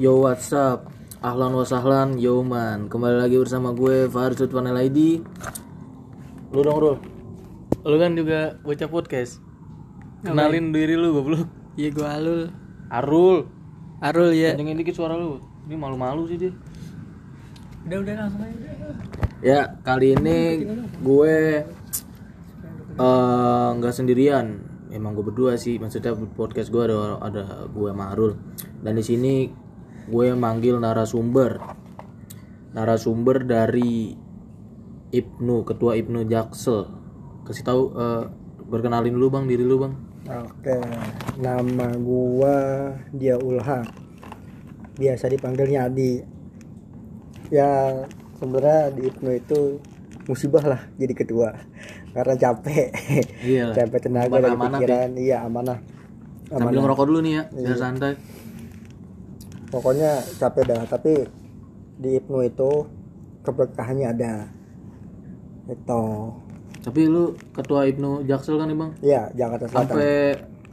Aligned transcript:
Yo 0.00 0.24
what's 0.24 0.48
up? 0.56 0.88
Ahlan 1.20 1.52
wa 1.52 1.68
sahlan 1.68 2.16
Yo 2.16 2.40
man. 2.40 2.88
Kembali 2.88 3.28
lagi 3.28 3.36
bersama 3.36 3.76
gue 3.76 4.08
Farid 4.08 4.40
Panel 4.48 4.88
ID 4.88 5.20
Lu 6.48 6.64
dong 6.64 6.80
Rul. 6.80 6.96
Lu 7.84 7.96
kan 8.00 8.16
juga 8.16 8.56
bocah 8.64 8.88
podcast. 8.88 9.44
Kenalin 10.24 10.72
diri 10.72 10.96
lu 10.96 11.12
goblok. 11.12 11.44
Iya 11.76 11.92
gue 11.92 12.08
Alul. 12.08 12.42
Arul. 12.88 13.44
Arul 14.00 14.32
ya 14.32 14.56
Kencengin 14.56 14.80
dikit 14.80 14.96
suara 14.96 15.12
lu. 15.12 15.44
Ini 15.68 15.76
malu-malu 15.76 16.24
sih 16.24 16.40
dia. 16.40 16.56
Udah 17.84 17.98
udah 18.00 18.14
langsung 18.16 18.48
aja 18.48 18.72
Ya 19.44 19.60
kali 19.84 20.16
ini 20.16 20.72
gue 21.04 21.36
eh, 22.96 23.68
nggak 23.76 23.92
sendirian. 23.92 24.56
Emang 24.88 25.12
gue 25.12 25.24
berdua 25.28 25.60
sih. 25.60 25.76
Maksudnya 25.76 26.16
podcast 26.32 26.72
gue 26.72 26.80
ada 26.80 27.20
ada 27.20 27.68
gue 27.68 27.92
sama 27.92 28.16
Arul. 28.16 28.40
Dan 28.80 28.96
di 28.96 29.04
sini 29.04 29.61
gue 30.08 30.26
manggil 30.34 30.78
narasumber 30.80 31.62
narasumber 32.72 33.44
dari 33.44 34.16
Ibnu 35.12 35.68
ketua 35.68 36.00
Ibnu 36.00 36.24
Jaksel 36.24 36.88
kasih 37.44 37.64
tahu 37.66 37.82
eh, 37.94 38.24
berkenalin 38.64 39.12
dulu 39.12 39.38
bang 39.38 39.44
diri 39.50 39.64
lu 39.66 39.78
bang 39.82 39.94
Oke, 40.22 40.78
nama 41.42 41.98
gua 41.98 42.94
dia 43.10 43.34
Ulha. 43.34 43.82
Biasa 44.94 45.26
dipanggilnya 45.26 45.90
Adi. 45.90 46.22
Ya, 47.50 48.06
sebenarnya 48.38 48.94
di 48.94 49.10
Ibnu 49.10 49.30
itu 49.34 49.82
musibah 50.30 50.62
lah 50.62 50.80
jadi 50.94 51.10
ketua. 51.10 51.58
Karena 52.14 52.38
capek. 52.38 52.94
Iya 53.42 53.62
lah. 53.66 53.74
capek 53.74 53.98
tenaga 53.98 54.36
dan 54.38 54.54
pikiran. 54.54 55.10
Iya, 55.18 55.36
amanah. 55.42 55.78
sambil 56.46 56.70
Amanah. 56.70 56.82
ngerokok 56.86 57.04
dulu 57.08 57.18
nih 57.24 57.32
ya 57.32 57.42
biar 57.48 57.78
santai 57.80 58.12
Pokoknya 59.72 60.10
capek 60.36 60.68
dah, 60.68 60.82
tapi 60.84 61.24
di 61.96 62.14
Ibnu 62.14 62.38
itu 62.42 62.70
keberkahannya 63.40 64.06
ada. 64.06 64.32
Itu. 65.64 66.02
tapi 66.82 67.06
lu 67.06 67.24
ketua 67.52 67.86
Ibnu 67.86 68.26
Jaksel 68.26 68.58
kan 68.58 68.66
nih 68.66 68.74
bang 68.74 68.90
Ya, 68.98 69.30
Jakarta 69.32 69.64
Selatan. 69.64 69.86
sampai 69.86 70.12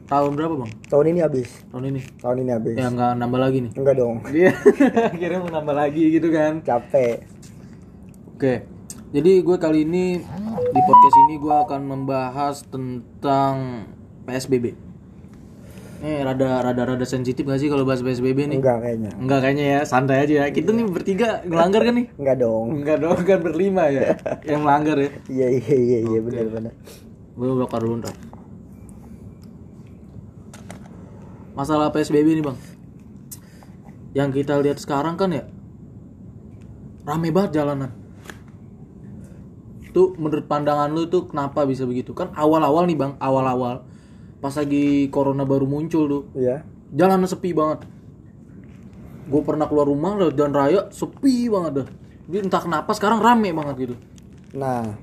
tahun 0.03 0.31
berapa 0.33 0.53
bang 0.57 0.71
Tahun 0.89 1.05
ini 1.05 1.19
habis. 1.21 1.49
tahun 1.69 1.85
ini 1.87 2.01
Tahun 2.17 2.37
ini 2.39 2.49
habis. 2.49 2.73
ya 2.73 2.89
nggak 2.89 3.11
nambah 3.15 3.39
lagi 3.39 3.57
nih 3.61 3.71
Enggak 3.77 3.95
dong. 3.95 4.17
dia 4.33 4.49
akhirnya 5.05 5.39
mau 5.39 5.51
nambah 5.53 5.75
lagi 5.77 6.03
gitu 6.09 6.27
kan 6.27 6.59
Capek. 6.59 7.29
Oke, 8.33 8.65
jadi 9.11 9.31
gue 9.39 9.57
kali 9.57 9.83
ini 9.83 10.17
di 10.65 10.81
podcast 10.81 11.17
ini 11.23 11.35
gue 11.37 11.55
akan 11.59 11.81
membahas 11.85 12.65
tentang 12.65 13.85
PSBB. 14.25 14.73
Eh, 15.99 16.23
rada 16.23 16.63
rada 16.63 16.95
rada 16.95 17.03
sensitif 17.03 17.43
gak 17.43 17.59
sih 17.59 17.67
kalau 17.67 17.83
bahas 17.83 17.99
PSBB 17.99 18.47
nih? 18.47 18.57
Enggak 18.63 18.79
kayaknya. 18.79 19.11
Enggak 19.19 19.39
kayaknya 19.43 19.65
ya, 19.67 19.79
santai 19.83 20.23
aja 20.23 20.33
ya. 20.41 20.45
Kita 20.47 20.71
nih 20.71 20.87
bertiga 20.87 21.43
ngelanggar 21.43 21.83
kan 21.83 21.93
nih? 21.99 22.07
Enggak 22.15 22.37
dong. 22.39 22.67
Enggak 22.79 22.97
dong, 23.03 23.19
kan 23.27 23.39
berlima 23.43 23.83
ya 23.91 24.15
yang 24.49 24.63
melanggar 24.63 24.95
ya. 24.95 25.11
Iya 25.27 25.47
iya 25.59 25.75
iya 25.75 25.99
iya 26.07 26.19
benar 26.23 26.47
benar. 26.47 26.73
Gue 27.35 27.47
bakar 27.59 27.83
dulu 27.83 27.99
ntar. 27.99 28.15
Masalah 31.51 31.91
PSBB 31.91 32.39
nih 32.39 32.45
bang, 32.47 32.57
yang 34.15 34.31
kita 34.31 34.55
lihat 34.63 34.79
sekarang 34.79 35.19
kan 35.19 35.35
ya 35.35 35.43
rame 37.03 37.35
banget 37.35 37.59
jalanan. 37.59 37.91
Tuh 39.91 40.15
menurut 40.15 40.47
pandangan 40.47 40.87
lu 40.87 41.11
tuh 41.11 41.27
kenapa 41.27 41.67
bisa 41.67 41.83
begitu? 41.83 42.15
Kan 42.15 42.31
awal-awal 42.31 42.87
nih 42.87 42.95
bang, 42.95 43.19
awal-awal 43.19 43.83
pas 44.39 44.55
lagi 44.55 45.11
corona 45.11 45.43
baru 45.43 45.67
muncul 45.67 46.03
tuh, 46.07 46.23
Iya. 46.35 46.63
jalanan 46.95 47.27
sepi 47.27 47.51
banget. 47.51 47.83
Gue 49.29 49.41
pernah 49.45 49.69
keluar 49.69 49.85
rumah 49.85 50.17
lewat 50.17 50.33
jalan 50.33 50.53
raya 50.55 50.81
sepi 50.89 51.51
banget 51.51 51.83
dah. 51.83 51.87
Jadi 52.29 52.37
entah 52.45 52.61
kenapa 52.63 52.91
sekarang 52.97 53.19
rame 53.21 53.49
banget 53.53 53.75
gitu. 53.89 53.95
Nah, 54.57 54.97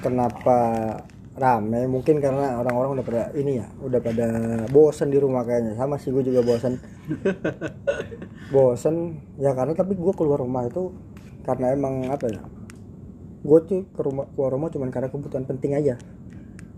kenapa 0.00 0.56
rame? 1.36 1.84
Mungkin 1.88 2.20
karena 2.20 2.56
orang-orang 2.60 3.00
udah 3.00 3.04
pada 3.04 3.22
ini 3.36 3.60
ya, 3.60 3.68
udah 3.80 4.00
pada 4.00 4.28
bosen 4.72 5.12
di 5.12 5.20
rumah 5.20 5.44
kayaknya. 5.44 5.76
Sama 5.76 6.00
sih 6.00 6.08
gue 6.12 6.24
juga 6.24 6.40
bosen. 6.40 6.80
bosen 8.54 9.20
ya 9.40 9.52
karena 9.56 9.72
tapi 9.72 9.96
gue 9.96 10.12
keluar 10.16 10.40
rumah 10.40 10.68
itu 10.68 10.92
karena 11.44 11.72
emang 11.72 12.08
apa 12.08 12.28
ya? 12.28 12.40
Gue 13.42 13.58
tuh 13.66 13.88
ke 13.92 14.00
rumah 14.00 14.28
keluar 14.32 14.52
rumah 14.54 14.68
cuman 14.70 14.88
karena 14.92 15.08
kebutuhan 15.08 15.44
penting 15.44 15.74
aja. 15.76 15.96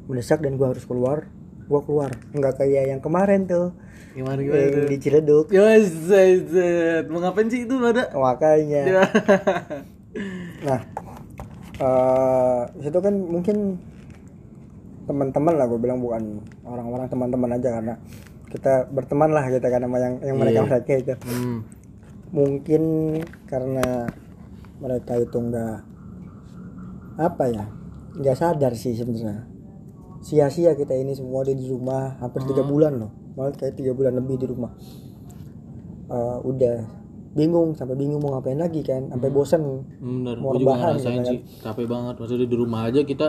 Mendesak 0.04 0.40
dan 0.40 0.56
gue 0.56 0.66
harus 0.66 0.84
keluar, 0.84 1.26
gue 1.64 1.80
keluar. 1.82 2.12
Nggak 2.30 2.60
kayak 2.60 2.84
yang 2.90 3.00
kemarin 3.00 3.44
tuh, 3.44 3.72
Gimana 4.14 4.38
yang 4.38 4.86
di 4.86 4.98
Ciledug. 4.98 5.50
Ya 5.50 5.74
zet, 5.80 6.46
zet. 6.46 7.04
Mau 7.10 7.18
ngapain 7.18 7.50
sih 7.50 7.66
itu 7.66 7.74
ada? 7.82 8.12
Makanya. 8.12 8.82
Ya. 8.84 9.02
Nah, 10.64 10.78
eh 11.76 12.62
itu 12.86 12.98
kan 13.02 13.14
mungkin 13.18 13.82
teman-teman 15.04 15.54
lah 15.58 15.66
gue 15.66 15.76
bilang 15.76 15.98
bukan 15.98 16.38
orang-orang 16.62 17.10
teman-teman 17.10 17.50
aja 17.58 17.68
karena 17.76 17.94
kita 18.48 18.86
berteman 18.88 19.34
lah 19.34 19.44
kita 19.50 19.66
kan 19.66 19.82
sama 19.82 19.98
yang 19.98 20.14
yang 20.22 20.36
mereka 20.38 20.62
Iya. 20.62 20.68
mereka 20.70 20.92
itu 20.94 21.14
Hmm. 21.26 21.58
mungkin 22.30 22.82
karena 23.44 24.06
mereka 24.78 25.12
itu 25.18 25.34
nggak 25.34 25.76
apa 27.18 27.44
ya 27.50 27.64
nggak 28.16 28.36
sadar 28.38 28.72
sih 28.78 28.94
sebenarnya 28.94 29.44
sia-sia 30.24 30.72
kita 30.72 30.96
ini 30.96 31.12
semua 31.12 31.44
di 31.44 31.52
rumah 31.68 32.16
hampir 32.18 32.48
tiga 32.48 32.64
bulan 32.64 32.96
loh. 32.96 33.12
Malah 33.36 33.52
kayak 33.52 33.76
tiga 33.76 33.92
bulan 33.92 34.16
lebih 34.16 34.40
di 34.40 34.46
rumah. 34.48 34.72
Eh, 36.04 36.38
udah 36.44 37.04
bingung 37.34 37.74
sampai 37.74 37.98
bingung 37.98 38.22
mau 38.22 38.38
ngapain 38.38 38.60
lagi 38.60 38.86
kan 38.86 39.10
sampai 39.10 39.28
bosan 39.32 39.82
Bener, 39.98 40.38
Mau 40.38 40.54
gue 40.54 40.62
juga 40.62 40.78
rebahan 40.78 40.92
ngerasain 40.94 41.18
gitu 41.18 41.30
sih 41.34 41.40
Capek 41.66 41.86
banget, 41.90 42.14
maksudnya 42.14 42.46
di 42.46 42.56
rumah 42.56 42.80
aja 42.86 43.00
kita 43.02 43.26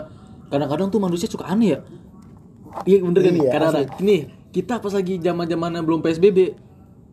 Kadang-kadang 0.53 0.93
tuh 0.93 1.01
manusia 1.01 1.25
suka 1.25 1.49
aneh 1.49 1.73
ya. 1.73 1.79
Iya 2.85 3.01
bener 3.01 3.21
kan? 3.25 3.33
Nih, 3.33 3.41
Iya, 3.41 3.51
kadang-kadang 3.55 3.87
Nih, 4.05 4.21
kita 4.53 4.77
pas 4.77 4.93
lagi 4.93 5.17
zaman 5.17 5.49
zamannya 5.49 5.81
belum 5.81 6.05
PSBB 6.05 6.53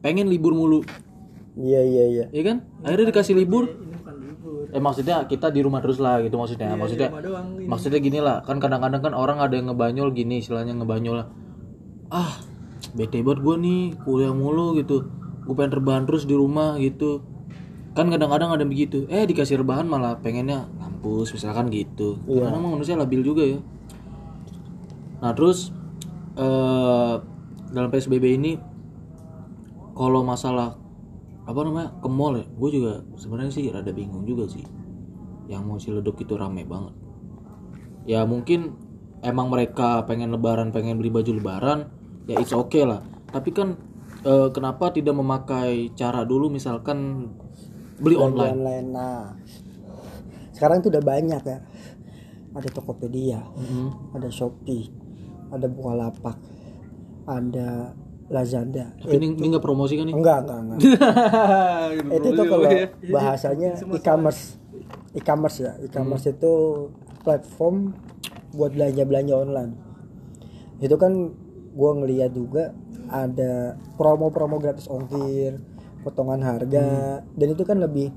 Pengen 0.03 0.27
libur 0.27 0.51
mulu, 0.51 0.83
iya 1.55 1.79
iya 1.87 2.05
iya. 2.11 2.25
Ya 2.35 2.43
kan? 2.43 2.67
Akhirnya 2.83 3.15
dikasih 3.15 3.39
libur 3.39 3.71
Eh 4.73 4.81
maksudnya 4.81 5.29
kita 5.29 5.53
di 5.53 5.61
rumah 5.61 5.85
terus 5.85 6.01
lah 6.01 6.25
gitu 6.25 6.41
maksudnya. 6.41 6.73
Maksudnya 6.73 7.13
maksudnya 7.69 8.01
gini 8.01 8.25
lah 8.25 8.41
Kan 8.41 8.57
kadang-kadang 8.57 9.05
kan 9.05 9.13
orang 9.13 9.37
ada 9.37 9.53
yang 9.53 9.69
ngebanyol 9.69 10.17
gini 10.17 10.41
Istilahnya 10.41 10.73
ngebanyol 10.81 11.21
lah. 11.21 11.29
Ah, 12.09 12.41
bete 12.97 13.21
banget 13.21 13.45
gue 13.45 13.57
nih 13.61 13.83
Kuliah 14.01 14.33
mulu 14.33 14.81
gitu. 14.81 15.05
Gue 15.45 15.55
pengen 15.55 15.77
rebahan 15.77 16.09
terus 16.09 16.25
di 16.25 16.33
rumah 16.33 16.81
gitu. 16.81 17.21
Kan 17.93 18.09
kadang-kadang 18.09 18.57
ada 18.57 18.65
yang 18.65 18.73
begitu. 18.73 19.05
Eh 19.13 19.29
dikasih 19.29 19.61
rebahan 19.61 19.85
malah 19.85 20.17
pengennya 20.25 20.65
ngampus 20.81 21.37
misalkan 21.37 21.69
gitu. 21.69 22.17
Karena 22.25 22.57
emang 22.57 22.81
manusia 22.81 22.97
labil 22.97 23.21
juga 23.21 23.45
ya. 23.45 23.61
Nah 25.21 25.37
terus 25.37 25.69
eh 26.33 27.15
dalam 27.73 27.89
psbb 27.89 28.25
ini 28.37 28.53
kalau 29.93 30.25
masalah 30.25 30.82
apa 31.43 31.59
namanya? 31.67 31.99
Ke 31.99 32.09
mall 32.09 32.39
ya? 32.39 32.47
Gue 32.47 32.71
juga 32.71 33.03
sebenarnya 33.19 33.53
sih 33.53 33.67
rada 33.71 33.91
bingung 33.91 34.23
juga 34.23 34.47
sih. 34.47 34.63
Yang 35.51 35.63
mau 35.67 35.79
ciledug 35.79 36.17
itu 36.19 36.35
rame 36.39 36.63
banget. 36.63 36.95
Ya 38.07 38.23
mungkin 38.27 38.75
emang 39.23 39.51
mereka 39.51 40.03
pengen 40.07 40.35
lebaran 40.35 40.75
pengen 40.75 40.99
beli 40.99 41.11
baju 41.11 41.31
lebaran 41.39 41.79
ya 42.27 42.39
it's 42.39 42.55
okay 42.55 42.83
lah. 42.87 43.03
Tapi 43.31 43.51
kan 43.55 43.79
eh, 44.23 44.49
kenapa 44.55 44.95
tidak 44.95 45.15
memakai 45.19 45.91
cara 45.99 46.23
dulu 46.23 46.51
misalkan 46.51 47.31
beli 47.99 48.15
online? 48.19 48.53
online 48.59 48.87
nah. 48.91 49.25
Sekarang 50.55 50.79
tuh 50.79 50.95
udah 50.95 51.03
banyak 51.03 51.43
ya. 51.43 51.59
Ada 52.53 52.69
Tokopedia 52.69 53.41
Mhm. 53.57 54.13
ada 54.13 54.29
Shopee 54.29 54.93
ada 55.49 55.67
Bukalapak 55.73 56.37
ada 57.25 57.97
Lazada. 58.33 58.97
Tapi 58.97 59.21
ini 59.21 59.37
ini 59.37 59.47
nggak 59.53 59.61
promosi 59.61 60.01
kan 60.01 60.09
nih? 60.09 60.15
enggak 60.17 60.39
enggak 60.49 60.59
enggak. 60.65 60.79
Itu 62.17 62.29
tuh 62.33 62.45
kalau 62.49 62.69
bahasanya 63.13 63.71
e-commerce. 63.93 64.57
e-commerce 65.13 65.57
ya. 65.61 65.73
E-commerce 65.85 66.33
itu 66.33 66.53
platform 67.21 67.93
buat 68.57 68.73
belanja 68.73 69.05
belanja 69.05 69.35
online. 69.37 69.73
Itu 70.81 70.97
kan 70.97 71.37
gua 71.77 71.93
ngeliat 72.01 72.33
juga 72.33 72.73
ada 73.13 73.77
promo-promo 74.01 74.57
gratis 74.57 74.89
ongkir 74.89 75.61
potongan 76.01 76.41
harga 76.41 77.21
dan 77.21 77.47
itu 77.53 77.63
kan 77.69 77.77
lebih 77.77 78.09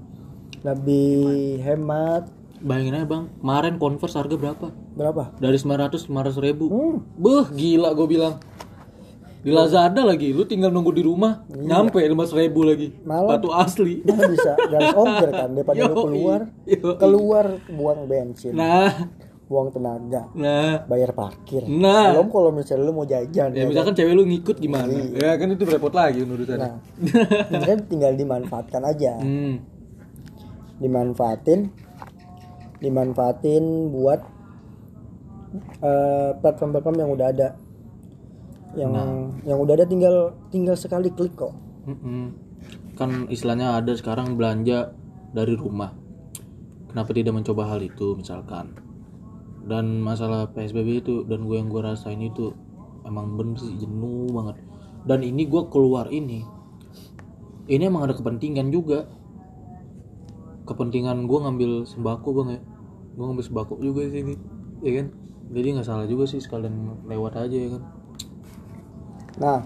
lebih 0.63 1.59
hemat. 1.59 2.31
Bayangin 2.63 3.03
aja 3.03 3.05
bang, 3.05 3.27
kemarin 3.43 3.75
Converse 3.77 4.15
harga 4.15 4.35
berapa? 4.39 4.67
berapa? 4.95 5.35
Dari 5.37 5.59
900 5.59 6.07
500 6.07 6.39
ribu. 6.39 6.65
Hmm. 6.71 6.97
Beuh, 7.19 7.45
gila 7.51 7.91
gue 7.93 8.07
bilang. 8.07 8.39
Di 9.45 9.53
Lazada 9.53 10.01
lagi, 10.01 10.33
lu 10.33 10.41
tinggal 10.43 10.73
nunggu 10.73 10.89
di 10.89 11.05
rumah, 11.05 11.45
nyampe 11.47 12.01
500 12.01 12.33
ribu 12.35 12.65
lagi. 12.65 12.89
Malah- 13.05 13.37
Batu 13.37 13.53
asli. 13.53 14.01
Nah, 14.09 14.25
bisa 14.25 14.57
gratis 14.57 14.95
ongkir 14.95 15.29
kan 15.29 15.49
daripada 15.51 15.77
lu 15.77 15.85
Yoi. 15.87 16.01
keluar 16.01 16.39
Yoi. 16.65 16.95
keluar 16.97 17.45
buang 17.69 17.99
bensin 18.05 18.57
Nah, 18.57 18.89
buang 19.45 19.69
tenaga 19.69 20.25
nah 20.33 20.81
bayar 20.83 21.13
parkir 21.13 21.61
Nah. 21.63 22.17
belum 22.17 22.33
kalau 22.33 22.49
misalnya 22.49 22.81
lu 22.81 22.97
mau 22.97 23.05
jajan 23.05 23.53
ya 23.53 23.61
ya 23.61 23.69
misalkan 23.69 23.93
cewek 23.93 24.17
lu 24.17 24.25
ngikut 24.25 24.57
gimana 24.57 24.89
ya 25.13 25.37
kan 25.37 25.45
itu 25.47 25.61
repot 25.63 25.93
lagi 25.93 26.25
urusannya 26.25 26.57
Nah, 26.65 26.73
ini 27.53 27.61
kan 27.63 27.79
tinggal 27.85 28.17
dimanfaatkan 28.17 28.81
aja. 28.81 29.21
hmm. 29.21 29.61
Dimanfaatin 30.75 31.69
dimanfaatin 32.77 33.63
buat 33.89 34.25
eh, 35.79 36.29
platform-platform 36.35 36.97
yang 36.97 37.11
udah 37.11 37.27
ada. 37.29 37.47
Yang 38.75 38.91
yang 39.47 39.57
udah 39.63 39.73
ada 39.79 39.87
tinggal 39.87 40.15
tinggal 40.51 40.75
sekali 40.75 41.07
klik 41.11 41.33
kok. 41.39 41.55
Mm-mm. 41.85 42.33
kan 42.95 43.29
istilahnya 43.29 43.77
ada 43.77 43.91
sekarang 43.93 44.39
belanja 44.39 44.95
dari 45.35 45.53
rumah. 45.53 45.91
Kenapa 46.89 47.11
tidak 47.11 47.35
mencoba 47.35 47.75
hal 47.75 47.83
itu 47.83 48.15
misalkan? 48.15 48.79
Dan 49.67 49.99
masalah 49.99 50.47
psbb 50.55 51.03
itu 51.03 51.15
dan 51.27 51.43
gue 51.43 51.59
yang 51.59 51.67
gue 51.67 51.83
rasain 51.83 52.17
itu 52.23 52.55
emang 53.03 53.35
bener 53.35 53.59
sih 53.59 53.75
jenuh 53.75 54.31
banget. 54.31 54.63
Dan 55.03 55.21
ini 55.27 55.43
gue 55.45 55.67
keluar 55.67 56.07
ini 56.09 56.41
ini 57.67 57.83
emang 57.83 58.07
ada 58.07 58.15
kepentingan 58.15 58.71
juga. 58.71 59.05
Kepentingan 60.65 61.27
gue 61.29 61.39
ngambil 61.45 61.71
sembako 61.85 62.29
bang 62.41 62.49
ya. 62.57 62.61
Gue 63.13 63.23
ngambil 63.27 63.45
sembako 63.45 63.73
juga 63.83 64.07
di 64.07 64.11
sini 64.15 64.33
ya 64.81 64.91
kan? 65.03 65.07
Jadi 65.51 65.67
nggak 65.77 65.85
salah 65.85 66.07
juga 66.09 66.25
sih 66.25 66.41
sekalian 66.41 67.05
lewat 67.05 67.37
aja 67.37 67.53
ya 67.53 67.69
kan 67.77 67.94
Nah, 69.41 69.59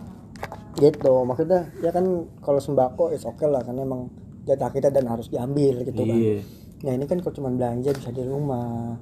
gitu. 0.77 1.13
Maksudnya 1.25 1.69
ya 1.83 1.91
kan 1.93 2.05
kalau 2.41 2.59
sembako 2.61 3.13
is 3.13 3.25
oke 3.25 3.43
lah 3.45 3.61
karena 3.61 3.85
emang 3.85 4.09
jatah 4.47 4.69
kita 4.73 4.89
dan 4.89 5.05
harus 5.05 5.29
diambil 5.29 5.83
gitu 5.85 6.01
kan. 6.05 6.17
iya 6.17 6.41
Nah, 6.79 6.95
ini 6.95 7.05
kan 7.11 7.19
kalau 7.19 7.35
cuma 7.35 7.49
belanja 7.51 7.91
bisa 7.91 8.09
di 8.15 8.23
rumah. 8.23 8.95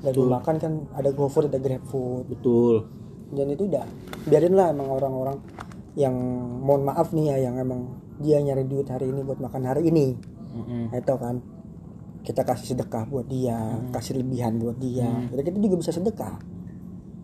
Dan 0.00 0.16
di 0.16 0.24
makan 0.24 0.54
kan 0.56 0.72
ada 0.96 1.12
GoFood, 1.12 1.52
ada 1.52 1.60
GrabFood. 1.60 2.24
betul 2.32 2.88
dan 3.30 3.46
itu 3.46 3.70
udah 3.70 3.86
biarin 4.26 4.58
lah 4.58 4.74
emang 4.74 4.90
orang-orang 4.90 5.38
yang 5.94 6.14
mohon 6.66 6.82
maaf 6.82 7.14
nih 7.14 7.30
ya 7.30 7.46
yang 7.46 7.62
emang 7.62 7.94
dia 8.18 8.42
nyari 8.42 8.66
duit 8.66 8.90
hari 8.90 9.06
ini 9.06 9.22
buat 9.22 9.38
makan 9.38 9.70
hari 9.70 9.86
ini. 9.86 10.18
Nah, 10.90 10.98
itu 10.98 11.14
kan 11.14 11.38
kita 12.20 12.44
kasih 12.44 12.76
sedekah 12.76 13.08
buat 13.08 13.26
dia 13.26 13.56
kasih 13.96 14.20
lebihan 14.20 14.60
buat 14.60 14.76
dia 14.76 15.08
jadi 15.32 15.40
kita 15.40 15.58
juga 15.58 15.76
bisa 15.80 15.92
sedekah 15.94 16.36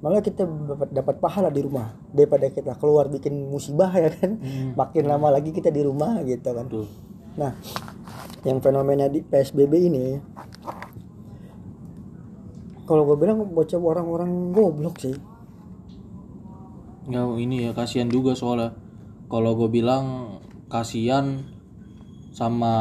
malah 0.07 0.23
kita 0.23 0.47
dapat 0.47 0.95
dapat 0.95 1.19
pahala 1.19 1.51
di 1.51 1.67
rumah 1.67 1.99
daripada 2.15 2.47
kita 2.47 2.79
keluar 2.79 3.11
bikin 3.11 3.51
musibah 3.51 3.91
ya 3.91 4.07
kan? 4.07 4.39
Makin 4.79 5.03
lama 5.03 5.35
lagi 5.35 5.51
kita 5.51 5.75
di 5.75 5.83
rumah 5.83 6.23
gitu 6.23 6.47
kan. 6.55 6.71
Betul. 6.71 6.87
Nah 7.35 7.59
yang 8.47 8.63
fenomena 8.63 9.11
di 9.11 9.27
psbb 9.27 9.73
ini 9.75 10.05
kalau 12.87 13.03
gue 13.03 13.19
bilang 13.19 13.43
bocah 13.51 13.83
orang-orang 13.83 14.55
goblok 14.55 15.03
sih. 15.03 15.19
Ya 17.11 17.27
ini 17.35 17.67
ya 17.67 17.75
kasihan 17.75 18.07
juga 18.07 18.39
soalnya. 18.39 18.79
Kalau 19.27 19.59
gue 19.59 19.67
bilang 19.67 20.39
kasihan 20.71 21.43
sama 22.31 22.75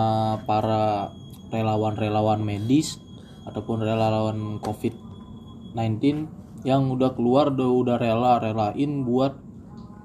para 0.45 1.09
relawan-relawan 1.49 2.45
medis 2.45 3.01
ataupun 3.49 3.81
relawan 3.81 4.61
COVID-19 4.61 6.44
yang 6.65 6.89
udah 6.89 7.13
keluar 7.13 7.53
udah 7.53 7.69
udah 7.69 7.95
rela 7.95 8.41
relain 8.41 9.05
buat 9.05 9.37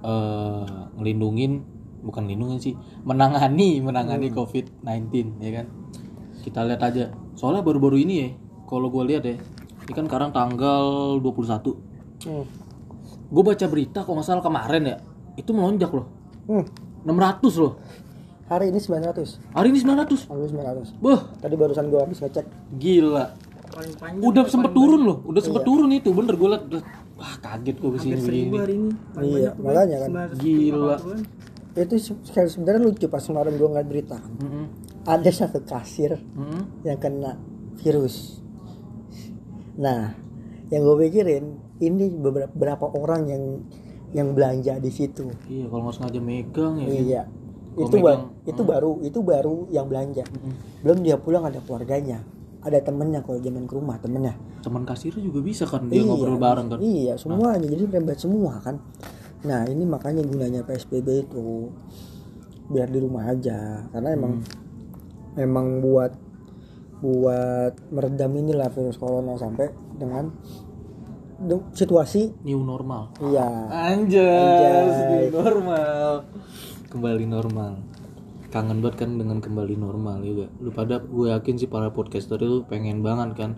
eh 0.01 0.65
ngelindungin 0.97 1.65
bukan 2.01 2.25
lindungin 2.25 2.61
sih 2.61 2.75
menangani 3.05 3.81
menangani 3.81 4.33
COVID-19 4.33 5.41
ya 5.41 5.51
kan 5.61 5.67
kita 6.41 6.65
lihat 6.65 6.81
aja 6.81 7.05
soalnya 7.37 7.61
baru-baru 7.61 8.01
ini 8.01 8.15
ya 8.17 8.29
kalau 8.65 8.89
gue 8.89 9.05
lihat 9.05 9.25
ya 9.25 9.37
ini 9.85 9.93
kan 9.93 10.09
sekarang 10.09 10.31
tanggal 10.33 11.17
21 11.21 12.25
hmm. 12.25 12.45
gue 13.29 13.43
baca 13.45 13.67
berita 13.69 14.05
kok 14.05 14.13
nggak 14.13 14.25
salah 14.25 14.41
kemarin 14.41 14.83
ya 14.85 14.97
itu 15.37 15.51
melonjak 15.53 15.93
loh 15.93 16.09
Hmm. 16.49 16.67
600 17.07 17.63
loh 17.63 17.79
Hari 18.51 18.75
ini 18.75 18.83
900. 18.83 19.55
hari 19.55 19.71
ini 19.71 19.79
900 19.79 20.27
Hari 20.27 20.41
ini 20.43 20.51
900. 20.51 20.99
Wah 20.99 21.21
Tadi 21.39 21.55
barusan 21.55 21.87
gua 21.87 22.03
habis 22.03 22.19
ngecek. 22.19 22.43
gila 22.75 23.31
paling 23.71 23.95
panjang 23.95 24.23
udah 24.23 24.43
sempet 24.45 24.73
turun 24.73 25.01
loh 25.03 25.19
udah 25.25 25.41
sempet 25.41 25.63
turun 25.63 25.89
itu 25.89 26.11
bener 26.11 26.35
gue 26.35 26.49
liat 26.49 26.63
udah- 26.67 26.85
wah 27.15 27.35
kaget 27.39 27.77
gue 27.77 27.91
ke 27.91 27.99
sini 27.99 28.15
begini 28.17 28.57
hari 28.57 28.75
ini 28.75 28.91
paling 29.11 29.31
Iya, 29.31 29.51
banyak 29.51 29.55
makanya 29.63 29.97
kan. 29.99 30.11
Gila. 30.37 30.97
Itu 31.71 31.95
sebenarnya 32.27 32.83
lucu 32.83 33.07
pas 33.07 33.23
kemarin 33.23 33.55
gua 33.55 33.69
ngeliat 33.71 33.87
berita. 33.87 34.17
kan. 34.17 34.33
Mm-mm. 34.37 34.65
Ada 35.05 35.31
satu 35.31 35.63
kasir 35.63 36.19
yang 36.83 36.99
kena 36.99 37.39
virus. 37.77 38.43
Nah, 39.77 40.13
yang 40.67 40.83
gue 40.83 40.97
pikirin 41.01 41.45
ini 41.79 42.11
beberapa, 42.13 42.51
beberapa 42.51 42.87
orang 42.91 43.23
yang 43.27 43.45
yang 44.11 44.35
belanja 44.35 44.77
di 44.77 44.91
situ. 44.91 45.31
iya 45.47 45.65
kalau 45.65 45.87
nggak 45.87 45.95
sengaja 45.97 46.21
megang 46.21 46.75
ya 46.77 46.87
Iya. 46.91 47.23
Itu 47.77 47.97
ba- 47.97 48.19
megang, 48.19 48.23
itu 48.45 48.63
baru 48.65 48.91
itu 49.01 49.19
baru 49.23 49.57
yang 49.69 49.87
belanja. 49.87 50.25
Belum 50.81 50.99
dia 51.01 51.17
pulang 51.17 51.45
ada 51.45 51.61
keluarganya. 51.61 52.19
Ada 52.61 52.79
temennya 52.83 53.21
kalau 53.21 53.39
zaman 53.39 53.65
ke 53.65 53.73
rumah 53.73 53.97
temennya. 53.97 54.37
teman 54.61 54.85
kasirnya 54.85 55.25
juga 55.25 55.41
bisa 55.41 55.65
kan 55.65 55.89
dia 55.89 56.05
ngobrol 56.05 56.37
bareng 56.37 56.69
kan? 56.69 56.79
Iya, 56.79 57.17
semuanya. 57.17 57.65
Jadi 57.65 57.89
rembat 57.89 58.21
semua 58.21 58.61
kan. 58.61 58.77
Nah, 59.41 59.65
ini 59.65 59.89
makanya 59.89 60.21
gunanya 60.21 60.61
PSBB 60.61 61.25
itu 61.25 61.73
biar 62.69 62.87
di 62.87 63.01
rumah 63.01 63.25
aja. 63.27 63.89
Karena 63.89 64.13
emang 64.13 64.33
Hmm. 64.37 65.41
emang 65.41 65.81
buat 65.81 66.13
buat 67.01 67.73
meredam 67.89 68.37
inilah 68.37 68.69
virus 68.69 69.01
corona 69.01 69.33
sampai 69.35 69.73
dengan 69.97 70.29
de- 71.41 71.65
situasi 71.73 72.45
new 72.45 72.61
normal. 72.61 73.17
Iya. 73.19 73.49
Anjas 73.73 74.95
new 75.09 75.33
normal. 75.33 76.29
Kembali 76.87 77.25
normal 77.25 77.81
kangen 78.51 78.83
banget 78.83 79.07
kan 79.07 79.15
dengan 79.15 79.39
kembali 79.39 79.79
normal 79.79 80.27
juga 80.27 80.51
lu 80.59 80.75
pada 80.75 80.99
gue 80.99 81.31
yakin 81.31 81.55
sih 81.55 81.71
para 81.71 81.95
podcaster 81.95 82.37
itu 82.43 82.67
pengen 82.67 83.01
banget 83.01 83.39
kan. 83.39 83.51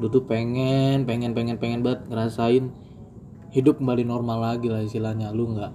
Lu 0.00 0.08
tuh 0.08 0.24
pengen 0.24 1.04
pengen 1.04 1.36
pengen 1.36 1.60
pengen 1.60 1.84
banget 1.84 2.08
ngerasain 2.08 2.72
hidup 3.52 3.78
kembali 3.78 4.08
normal 4.08 4.40
lagi 4.40 4.72
lah 4.72 4.80
istilahnya. 4.80 5.30
Lu 5.36 5.52
nggak 5.52 5.72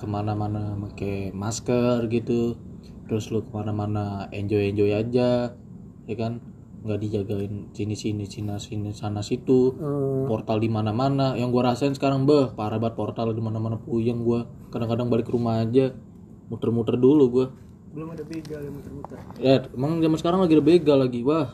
ke 0.00 0.08
mana-mana 0.08 0.72
pakai 0.88 1.28
masker 1.36 2.08
gitu 2.08 2.56
terus 3.04 3.28
lu 3.28 3.44
ke 3.44 3.50
mana-mana 3.52 4.32
enjoy 4.32 4.72
enjoy 4.72 4.96
aja 4.96 5.52
ya 6.08 6.16
kan? 6.16 6.40
Nggak 6.80 6.98
dijagain 7.04 7.68
sini 7.76 7.92
sini 7.92 8.24
sini 8.24 8.56
sini 8.56 8.90
sana 8.96 9.20
situ. 9.20 9.76
Hmm, 9.76 10.24
portal 10.24 10.56
di 10.64 10.72
mana-mana. 10.72 11.36
Yang 11.36 11.48
gua 11.52 11.62
rasain 11.76 11.92
sekarang 11.92 12.24
beh 12.24 12.56
parah 12.56 12.80
banget 12.80 12.96
portal 12.96 13.36
di 13.36 13.44
mana-mana 13.44 13.76
puyeng 13.76 14.24
gua. 14.24 14.48
Kadang-kadang 14.72 15.12
balik 15.12 15.28
ke 15.28 15.36
rumah 15.36 15.60
aja. 15.60 15.92
Muter-muter 16.48 16.96
dulu 16.96 17.24
gua 17.28 17.46
belum 17.90 18.08
ada 18.14 18.22
begal 18.22 18.60
yang 18.62 18.74
muter-muter. 18.78 19.18
Ya 19.42 19.66
emang 19.74 19.98
zaman 19.98 20.18
sekarang 20.18 20.38
lagi 20.46 20.54
ada 20.54 20.64
begal 20.64 20.98
lagi 21.02 21.20
wah. 21.26 21.48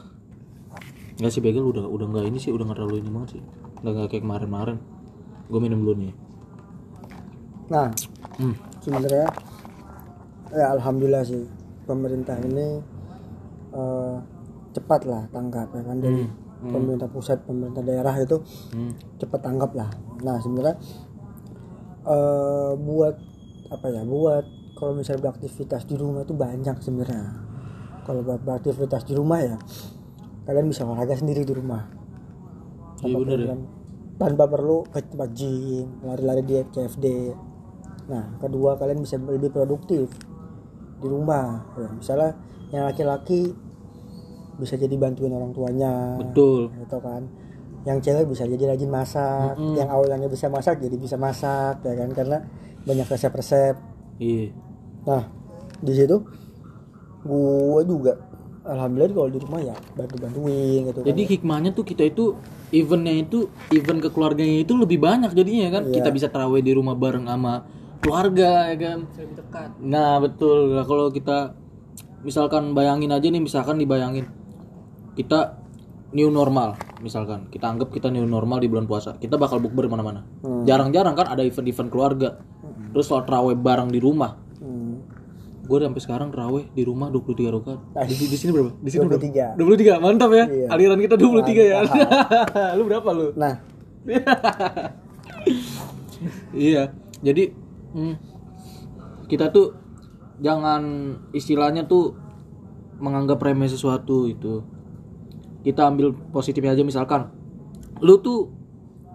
Nggak 1.16 1.32
sih 1.32 1.40
begal 1.40 1.64
udah 1.64 1.88
udah 1.88 2.06
nggak 2.12 2.25
ini 2.28 2.38
sih 2.40 2.52
udah 2.52 2.64
nggak 2.68 2.76
terlalu 2.76 3.00
ini 3.00 3.10
banget 3.10 3.28
sih. 3.40 3.42
Udah 3.80 3.90
nggak 3.96 4.08
kayak 4.12 4.22
kemarin-kemarin. 4.25 4.76
Gue 5.49 5.60
minum 5.64 5.80
dulu 5.80 5.94
nih. 5.96 6.12
Nah 7.72 7.88
hmm. 8.37 8.54
sebenarnya 8.84 9.26
ya 10.52 10.66
alhamdulillah 10.76 11.25
sih 11.25 11.49
pemerintah 11.88 12.37
ini 12.44 12.84
eh, 13.72 14.16
cepat 14.76 15.08
lah 15.08 15.25
tanggap 15.32 15.72
ya 15.72 15.82
kan 15.88 15.99
dari 16.04 16.28
pemerintah 16.56 17.08
pusat 17.08 17.40
pemerintah 17.49 17.80
daerah 17.80 18.12
itu 18.20 18.37
Hmm. 18.76 18.92
cepat 19.16 19.40
tanggap 19.40 19.72
lah. 19.72 19.88
Nah 20.20 20.37
sebenarnya 20.37 20.76
eh 22.06 22.72
buat 22.76 23.16
apa 23.66 23.87
ya 23.90 24.04
buat 24.06 24.44
kalau 24.76 24.92
misalnya 24.92 25.33
beraktivitas 25.33 25.88
di 25.88 25.97
rumah 25.97 26.23
itu 26.28 26.37
banyak 26.37 26.76
sebenarnya. 26.85 27.25
Kalau 28.04 28.21
beraktivitas 28.23 29.02
di 29.09 29.16
rumah 29.16 29.40
ya 29.40 29.56
kalian 30.47 30.71
bisa 30.71 30.87
olahraga 30.87 31.16
sendiri 31.18 31.42
di 31.42 31.54
rumah. 31.56 31.83
Iya 33.02 33.16
bener 33.18 33.38
ya. 33.40 33.56
tanpa 34.16 34.49
perlu 34.49 34.88
ke 34.88 35.04
tempat 35.04 35.28
gym 35.37 36.00
lari-lari 36.00 36.40
di 36.40 36.56
CFD 36.73 37.37
nah 38.09 38.25
kedua 38.40 38.80
kalian 38.80 39.04
bisa 39.04 39.18
lebih 39.18 39.50
produktif 39.50 40.09
di 41.00 41.06
rumah. 41.11 41.66
Ya, 41.76 41.90
misalnya 41.92 42.30
yang 42.73 42.85
laki-laki 42.88 43.52
bisa 44.56 44.78
jadi 44.80 44.97
bantuin 44.97 45.33
orang 45.33 45.52
tuanya. 45.52 46.16
Betul. 46.21 46.73
Gitu 46.73 46.99
kan. 47.02 47.28
Yang 47.85 47.99
cewek 48.09 48.25
bisa 48.30 48.49
jadi 48.49 48.64
rajin 48.73 48.90
masak. 48.90 49.59
Yang 49.59 49.88
awalnya 49.90 50.28
bisa 50.30 50.47
masak 50.49 50.80
jadi 50.80 50.97
bisa 50.97 51.16
masak 51.21 51.85
ya 51.85 51.95
kan. 51.99 52.11
Karena 52.16 52.38
banyak 52.87 53.06
resep-resep. 53.11 53.76
Iya 54.16 54.65
nah 55.06 55.22
di 55.80 55.92
situ 55.94 56.26
gua 57.22 57.80
juga 57.86 58.12
alhamdulillah 58.66 59.14
kalau 59.14 59.30
di 59.30 59.38
rumah 59.40 59.60
ya 59.62 59.76
bantu 59.94 60.14
bantuin 60.18 60.80
gitu 60.90 60.98
kan. 61.00 61.06
Jadi 61.06 61.22
hikmahnya 61.30 61.70
tuh 61.72 61.84
kita 61.86 62.02
itu 62.02 62.34
eventnya 62.75 63.14
itu 63.14 63.46
event 63.70 64.02
ke 64.02 64.10
keluarganya 64.10 64.66
itu 64.66 64.75
lebih 64.75 64.98
banyak 64.98 65.30
jadinya 65.32 65.78
kan. 65.78 65.82
Kita 65.88 66.10
bisa 66.10 66.26
terawih 66.28 66.60
di 66.60 66.75
rumah 66.75 66.98
bareng 66.98 67.30
sama 67.30 67.62
keluarga 68.02 68.75
ya 68.75 68.76
kan? 68.76 68.98
Lebih 69.06 69.36
dekat. 69.38 69.68
Nah 69.82 70.18
betul. 70.18 70.75
Nah, 70.75 70.84
kalau 70.84 71.14
kita 71.14 71.54
misalkan 72.26 72.75
bayangin 72.75 73.14
aja 73.14 73.26
nih 73.30 73.38
misalkan 73.38 73.78
dibayangin 73.78 74.26
kita 75.14 75.62
new 76.10 76.30
normal 76.30 76.75
misalkan. 76.98 77.46
Kita 77.54 77.70
anggap 77.70 77.94
kita 77.94 78.10
new 78.10 78.26
normal 78.26 78.58
di 78.58 78.66
bulan 78.66 78.90
puasa. 78.90 79.14
Kita 79.14 79.38
bakal 79.38 79.62
bukber 79.62 79.86
mana-mana. 79.86 80.26
Jarang-jarang 80.66 81.14
kan 81.14 81.30
ada 81.30 81.46
event-event 81.46 81.88
keluarga. 81.90 82.42
Terus 82.90 83.06
sholat 83.06 83.30
raweh 83.30 83.54
bareng 83.54 83.94
di 83.94 84.02
rumah. 84.02 84.34
Hmm. 84.34 84.45
Gue 85.66 85.78
sampai 85.82 86.02
sekarang 86.02 86.30
raweh 86.30 86.70
di 86.70 86.87
rumah 86.87 87.11
23 87.11 87.50
rakaat. 87.58 87.80
Di, 88.06 88.14
di, 88.14 88.26
di 88.30 88.37
sini 88.38 88.50
berapa? 88.54 88.70
Di 88.78 88.90
sini 88.94 89.02
23. 89.11 89.58
berapa 89.58 89.99
23 89.99 90.04
mantap 90.04 90.30
ya. 90.30 90.44
Iya. 90.46 90.66
aliran 90.70 90.99
kita 91.02 91.16
23 91.18 91.58
ya. 91.66 91.78
Lu 92.78 92.82
berapa 92.87 93.08
lu? 93.11 93.35
Nah, 93.35 93.58
iya. 96.54 96.94
Jadi 97.20 97.50
hmm, 97.99 98.14
kita 99.26 99.50
tuh 99.50 99.75
jangan 100.38 100.82
istilahnya 101.35 101.90
tuh 101.90 102.14
menganggap 103.02 103.42
remeh 103.42 103.66
sesuatu 103.66 104.30
itu. 104.30 104.62
Kita 105.66 105.90
ambil 105.90 106.14
positifnya 106.30 106.78
aja 106.78 106.87
misalkan 106.87 107.35
lu 107.99 108.23
tuh 108.23 108.54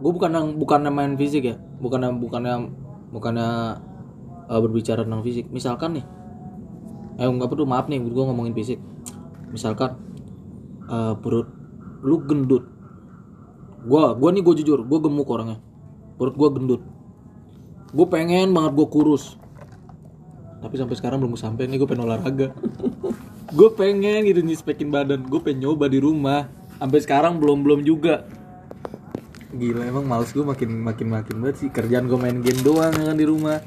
gue 0.03 0.12
bukan 0.12 0.36
yang 0.36 0.48
bukan 0.60 0.84
main 0.91 1.15
fisik 1.15 1.48
ya. 1.48 1.55
Bukan 1.79 2.03
bukannya 2.20 2.67
bukannya 3.15 3.50
uh, 4.51 4.60
berbicara 4.60 5.08
tentang 5.08 5.24
fisik. 5.24 5.48
Misalkan 5.48 5.96
nih 5.96 6.05
eh 7.21 7.29
nggak 7.29 7.53
perlu 7.53 7.69
maaf 7.69 7.85
nih 7.85 8.01
gue 8.01 8.23
ngomongin 8.25 8.57
fisik. 8.57 8.81
Misalkan 9.53 9.93
uh, 10.89 11.13
perut 11.13 11.45
lu 12.01 12.17
gendut. 12.25 12.65
Gua 13.85 14.17
gua 14.17 14.33
nih 14.33 14.41
gue 14.41 14.65
jujur 14.65 14.81
gue 14.81 14.99
gemuk 14.99 15.29
orangnya. 15.29 15.61
Perut 16.17 16.33
gue 16.33 16.49
gendut. 16.49 16.81
Gue 17.93 18.07
pengen 18.09 18.57
banget 18.57 18.73
gue 18.73 18.87
kurus. 18.89 19.37
Tapi 20.65 20.77
sampai 20.81 20.97
sekarang 20.97 21.21
belum 21.21 21.37
sampai 21.37 21.69
nih 21.69 21.77
gue 21.77 21.89
pengen 21.89 22.09
olahraga. 22.09 22.53
Gue 23.51 23.67
pengen 23.75 24.23
gitu 24.23 24.39
nyespekin 24.39 24.95
badan. 24.95 25.27
Gue 25.27 25.43
pengen 25.43 25.67
nyoba 25.67 25.91
di 25.91 25.99
rumah. 25.99 26.47
Sampai 26.79 27.03
sekarang 27.03 27.35
belum 27.35 27.67
belum 27.67 27.81
juga. 27.83 28.23
Gila 29.51 29.83
emang 29.83 30.07
males 30.07 30.31
gue 30.31 30.39
makin 30.39 30.71
makin 30.79 31.11
makin 31.11 31.35
banget 31.43 31.65
sih. 31.65 31.67
Kerjaan 31.67 32.07
gue 32.07 32.15
main 32.15 32.39
game 32.39 32.63
doang 32.63 32.95
kan 32.95 33.17
di 33.17 33.27
rumah 33.27 33.59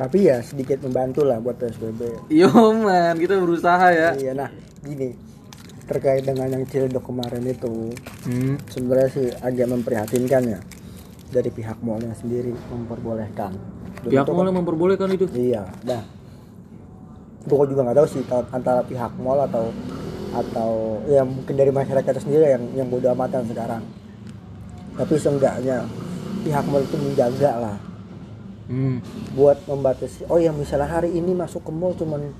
tapi 0.00 0.32
ya 0.32 0.40
sedikit 0.40 0.80
membantu 0.88 1.28
lah 1.28 1.36
buat 1.44 1.60
PSBB. 1.60 2.32
yo 2.32 2.48
man 2.72 3.20
kita 3.20 3.36
berusaha 3.36 3.92
ya 3.92 4.16
Iya, 4.16 4.32
nah 4.32 4.48
gini 4.80 5.12
terkait 5.84 6.24
dengan 6.24 6.48
yang 6.48 6.64
Ciledug 6.64 7.04
kemarin 7.04 7.44
itu 7.44 7.92
hmm. 8.24 8.64
sebenarnya 8.72 9.08
sih 9.12 9.28
agak 9.44 9.68
memprihatinkan 9.68 10.42
ya 10.56 10.60
dari 11.28 11.52
pihak 11.52 11.84
mallnya 11.84 12.16
sendiri 12.16 12.48
memperbolehkan. 12.72 13.52
Dan 14.00 14.08
pihak 14.08 14.24
itu 14.24 14.32
mall 14.32 14.48
yang 14.48 14.58
memperbolehkan 14.64 15.08
itu 15.12 15.28
Iya, 15.36 15.68
nah, 15.84 16.00
gue 17.44 17.64
juga 17.68 17.80
nggak 17.84 17.98
tahu 18.00 18.08
sih 18.08 18.22
ta- 18.24 18.48
antara 18.56 18.80
pihak 18.80 19.12
mall 19.20 19.44
atau 19.44 19.68
atau 20.32 21.02
ya 21.12 21.26
mungkin 21.28 21.58
dari 21.58 21.74
masyarakat 21.74 22.24
sendiri 22.24 22.56
yang 22.56 22.64
yang 22.72 22.88
bodoh 22.88 23.12
amatan 23.12 23.44
sekarang. 23.44 23.84
Tapi 24.96 25.14
seenggaknya 25.20 25.84
pihak 26.40 26.64
mall 26.72 26.80
itu 26.80 26.96
menjaga 26.96 27.52
lah 27.60 27.89
hmm. 28.70 28.96
buat 29.34 29.58
membatasi. 29.66 30.30
Oh 30.30 30.38
ya 30.38 30.54
misalnya 30.54 30.86
hari 30.86 31.10
ini 31.10 31.34
masuk 31.34 31.60
ke 31.60 31.70
mall 31.70 31.92
cuman 31.92 32.30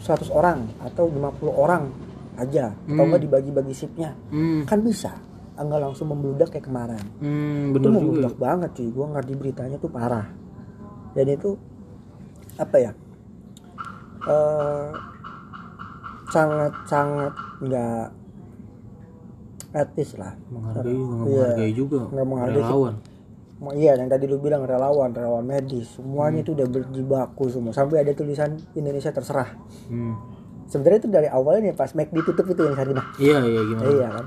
100 0.00 0.30
orang 0.30 0.70
atau 0.80 1.10
50 1.10 1.50
orang 1.50 1.90
aja, 2.36 2.70
atau 2.70 2.94
Hmm. 2.94 3.10
enggak 3.10 3.22
dibagi-bagi 3.26 3.74
shiftnya, 3.74 4.14
Hmm. 4.30 4.62
kan 4.62 4.78
bisa. 4.80 5.18
Enggak 5.56 5.82
langsung 5.82 6.06
membludak 6.06 6.52
kayak 6.52 6.68
kemarin. 6.68 7.00
Hmm, 7.18 7.72
itu 7.72 7.74
bener 7.74 7.82
juga 7.82 7.96
membludak 7.98 8.34
banget 8.36 8.70
cuy 8.72 8.88
gue 8.88 9.06
ngerti 9.08 9.32
beritanya 9.34 9.76
tuh 9.76 9.88
parah 9.88 10.26
dan 11.12 11.26
itu 11.26 11.56
apa 12.56 12.76
ya 12.76 12.92
eh 14.26 14.88
sangat 16.28 16.72
sangat 16.84 17.32
nggak 17.62 18.04
etis 19.72 20.16
lah 20.16 20.32
menghargai 20.48 20.92
nggak 20.92 21.24
Iya. 21.24 21.24
menghargai 21.24 21.72
juga 21.72 22.00
Nggak 22.12 22.26
menghargai 22.26 22.60
relawan 22.60 22.94
iya 23.72 23.96
yang 23.96 24.12
tadi 24.12 24.28
lu 24.28 24.36
bilang 24.36 24.68
relawan 24.68 25.16
relawan 25.16 25.44
medis 25.48 25.96
semuanya 25.96 26.44
itu 26.44 26.52
udah 26.52 26.68
berjibaku 26.68 27.48
semua. 27.48 27.72
Sampai 27.72 28.04
ada 28.04 28.12
tulisan 28.12 28.60
Indonesia 28.76 29.10
terserah. 29.12 29.56
Hmm. 29.88 30.16
sebenarnya 30.66 30.98
itu 30.98 31.10
dari 31.14 31.28
awalnya 31.30 31.70
pas 31.78 31.94
McD 31.94 32.10
ditutup 32.10 32.42
itu 32.50 32.66
yang 32.66 32.74
Sarinah 32.74 33.06
iya 33.22 33.38
iya 33.38 33.60
gimana? 33.62 33.86
Iya 33.86 34.08
kan? 34.10 34.26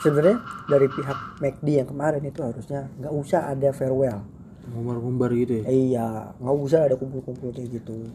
Sebenarnya 0.00 0.38
dari 0.64 0.86
pihak 0.88 1.18
McD 1.44 1.68
yang 1.68 1.88
kemarin 1.92 2.22
itu 2.24 2.40
harusnya 2.40 2.88
nggak 2.96 3.12
usah 3.12 3.52
ada 3.52 3.68
farewell. 3.68 4.24
Ngumbar-ngumbar 4.72 5.28
gitu 5.36 5.60
ya? 5.60 5.64
Iya, 5.68 6.08
nggak 6.40 6.56
usah 6.56 6.88
ada 6.88 6.96
kumpul-kumpul 6.96 7.52
kayak 7.52 7.68
gitu. 7.68 8.08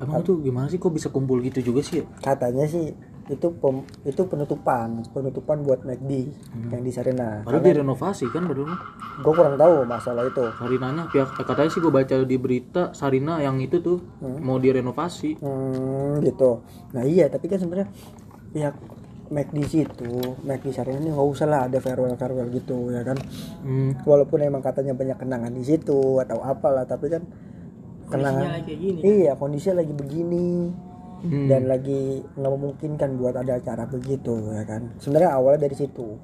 emang 0.00 0.24
itu 0.24 0.40
gimana 0.40 0.66
sih? 0.72 0.80
Kok 0.80 0.88
bisa 0.96 1.12
kumpul 1.12 1.44
gitu 1.44 1.60
juga 1.60 1.84
sih 1.84 2.00
ya? 2.00 2.04
Katanya 2.24 2.64
sih 2.64 2.96
itu 3.30 3.54
pem- 3.54 3.86
itu 4.02 4.22
penutupan, 4.26 5.06
penutupan 5.08 5.62
buat 5.62 5.82
McD 5.82 6.10
yang 6.68 6.82
di 6.82 6.90
Sarina. 6.90 7.46
padahal 7.46 7.62
direnovasi 7.62 8.26
kan 8.28 8.50
baru 8.50 8.66
Gue 9.12 9.32
kurang 9.36 9.54
tahu 9.54 9.84
masalah 9.84 10.24
itu. 10.24 10.42
Sarinanya 10.56 11.06
pihak 11.06 11.36
katanya 11.36 11.70
sih 11.70 11.78
gue 11.78 11.92
baca 11.92 12.16
di 12.18 12.36
berita 12.36 12.90
Sarina 12.90 13.38
yang 13.38 13.60
itu 13.60 13.78
tuh 13.78 14.00
mau 14.40 14.56
direnovasi 14.56 15.38
Hmm, 15.38 16.18
gitu. 16.18 16.64
Nah 16.90 17.04
iya, 17.04 17.28
tapi 17.28 17.46
kan 17.46 17.60
sebenarnya 17.60 17.92
pihak 18.50 18.74
McD 19.28 19.58
situ, 19.64 20.12
McD 20.42 20.66
Sarina 20.72 20.98
ini 20.98 21.08
nggak 21.08 21.28
usah 21.28 21.46
lah 21.46 21.60
ada 21.64 21.78
farewell 21.78 22.16
farewell 22.16 22.48
gitu 22.48 22.90
ya 22.90 23.00
kan. 23.00 23.16
hmm. 23.62 24.02
Walaupun 24.02 24.42
emang 24.42 24.60
katanya 24.60 24.92
banyak 24.92 25.16
kenangan 25.16 25.52
di 25.52 25.62
situ 25.62 26.18
atau 26.18 26.40
apalah, 26.40 26.84
tapi 26.84 27.06
kan 27.06 27.22
kenangan. 28.08 28.44
Kondisinya 28.44 28.52
lagi 28.52 28.64
kayak 28.66 28.80
gini. 28.80 28.98
Iya, 29.00 29.32
kondisinya 29.36 29.76
lagi 29.78 29.92
begini. 29.92 30.48
Hmm. 31.22 31.46
dan 31.46 31.70
lagi 31.70 32.26
nggak 32.34 32.52
memungkinkan 32.58 33.14
buat 33.14 33.38
ada 33.38 33.62
acara 33.62 33.86
begitu 33.86 34.42
ya 34.50 34.66
kan? 34.66 34.90
Sebenarnya 34.98 35.30
awalnya 35.38 35.70
dari 35.70 35.76
situ. 35.78 36.18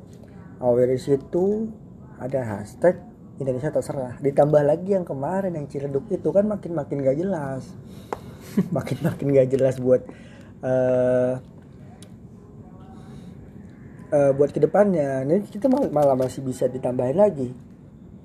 Awal 0.59 0.91
dari 0.91 0.99
situ 0.99 1.71
ada 2.19 2.41
hashtag 2.43 2.99
Indonesia 3.39 3.71
terserah. 3.71 4.19
Ditambah 4.19 4.59
lagi 4.67 4.99
yang 4.99 5.07
kemarin 5.07 5.55
yang 5.55 5.71
Ciledug 5.71 6.11
itu 6.11 6.29
kan 6.35 6.51
makin 6.51 6.75
makin 6.75 7.07
gak 7.07 7.15
jelas. 7.15 7.63
Makin 8.75 9.07
makin 9.07 9.27
gak 9.39 9.49
jelas 9.55 9.79
buat 9.79 10.03
eh 10.67 11.35
eh, 14.11 14.33
buat 14.35 14.51
ke 14.51 14.59
depannya. 14.59 15.23
Ini 15.23 15.47
kita 15.47 15.71
mal- 15.71 15.95
malah 15.95 16.19
masih 16.19 16.43
bisa 16.43 16.67
ditambahin 16.67 17.15
lagi. 17.23 17.55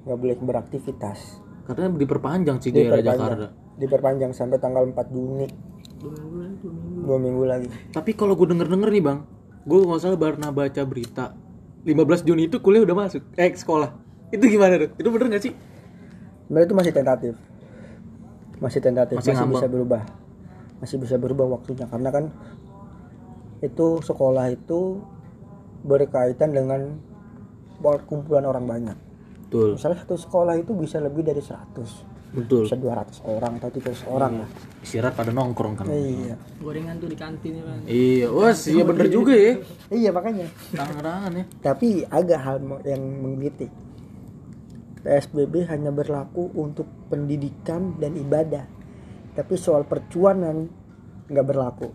Nggak 0.10 0.18
boleh 0.18 0.36
beraktivitas. 0.42 1.38
Katanya 1.70 2.02
diperpanjang 2.02 2.58
sih 2.66 2.74
daerah 2.74 2.98
Jakarta. 2.98 3.54
Diperpanjang 3.78 4.34
sampai 4.34 4.58
tanggal 4.58 4.90
4 4.90 5.14
Juni 5.14 5.48
Dua 7.04 7.20
minggu 7.20 7.44
lagi. 7.44 7.68
Tapi 7.92 8.16
kalau 8.16 8.34
gue 8.40 8.48
denger 8.48 8.72
denger 8.72 8.90
nih 8.90 9.04
bang 9.04 9.20
gue 9.64 9.80
nggak 9.80 10.00
salah 10.04 10.20
pernah 10.20 10.52
baca 10.52 10.82
berita 10.84 11.32
15 11.88 12.28
Juni 12.28 12.52
itu 12.52 12.60
kuliah 12.60 12.84
udah 12.84 12.96
masuk 12.96 13.24
eh 13.36 13.52
sekolah. 13.52 13.92
Itu 14.32 14.48
gimana 14.48 14.80
tuh 14.80 14.90
itu 14.96 15.08
bener 15.12 15.28
gak 15.36 15.44
sih? 15.44 15.54
Sebenarnya 16.48 16.68
itu 16.68 16.76
masih 16.76 16.92
tentatif. 16.96 17.34
Masih 18.60 18.80
tentatif 18.80 19.16
Masih 19.20 19.36
masih, 19.36 19.52
bisa 19.52 19.68
berubah. 19.68 20.02
Masih 20.80 20.98
bisa 21.00 21.16
berubah 21.20 21.46
waktunya 21.60 21.86
karena 21.88 22.10
kan 22.12 22.26
itu 23.64 23.88
sekolah 24.04 24.52
itu 24.52 25.00
berkaitan 25.84 26.52
dengan 26.52 27.00
kumpulan 28.08 28.48
orang 28.48 28.66
banyak. 28.68 28.98
Betul. 29.48 29.76
Misalnya 29.76 30.04
satu 30.04 30.16
sekolah 30.16 30.56
itu 30.56 30.72
bisa 30.76 31.04
lebih 31.04 31.24
dari 31.24 31.44
100 31.44 32.13
betul. 32.34 32.66
Bisa 32.66 32.78
200 32.78 33.24
orang 33.24 33.52
atau 33.62 33.70
300 33.70 34.10
orang. 34.10 34.34
Lah 34.44 34.50
istirahat 34.84 35.16
pada 35.16 35.32
nongkrong 35.32 35.74
kan? 35.80 35.86
Iya. 35.88 36.36
Gorengan 36.60 37.00
tuh 37.00 37.08
di 37.08 37.18
kantin 37.18 37.62
ya 37.62 37.64
bang. 37.64 37.80
iya 37.88 38.28
wah 38.28 38.52
iya 38.52 38.84
bener 38.84 39.08
juga 39.08 39.34
ya. 39.34 39.54
Iya 39.88 40.10
makanya. 40.12 40.48
Tangan-tangan 40.76 41.32
ya. 41.40 41.46
Tapi 41.64 41.88
agak 42.10 42.40
hal 42.44 42.58
yang 42.84 43.02
menggelitik 43.24 43.72
PSBB 45.04 45.68
hanya 45.68 45.92
berlaku 45.92 46.52
untuk 46.56 46.88
pendidikan 47.08 47.96
dan 48.00 48.16
ibadah. 48.16 48.66
Tapi 49.36 49.54
soal 49.56 49.88
percuanan 49.88 50.68
nggak 51.28 51.48
berlaku. 51.48 51.90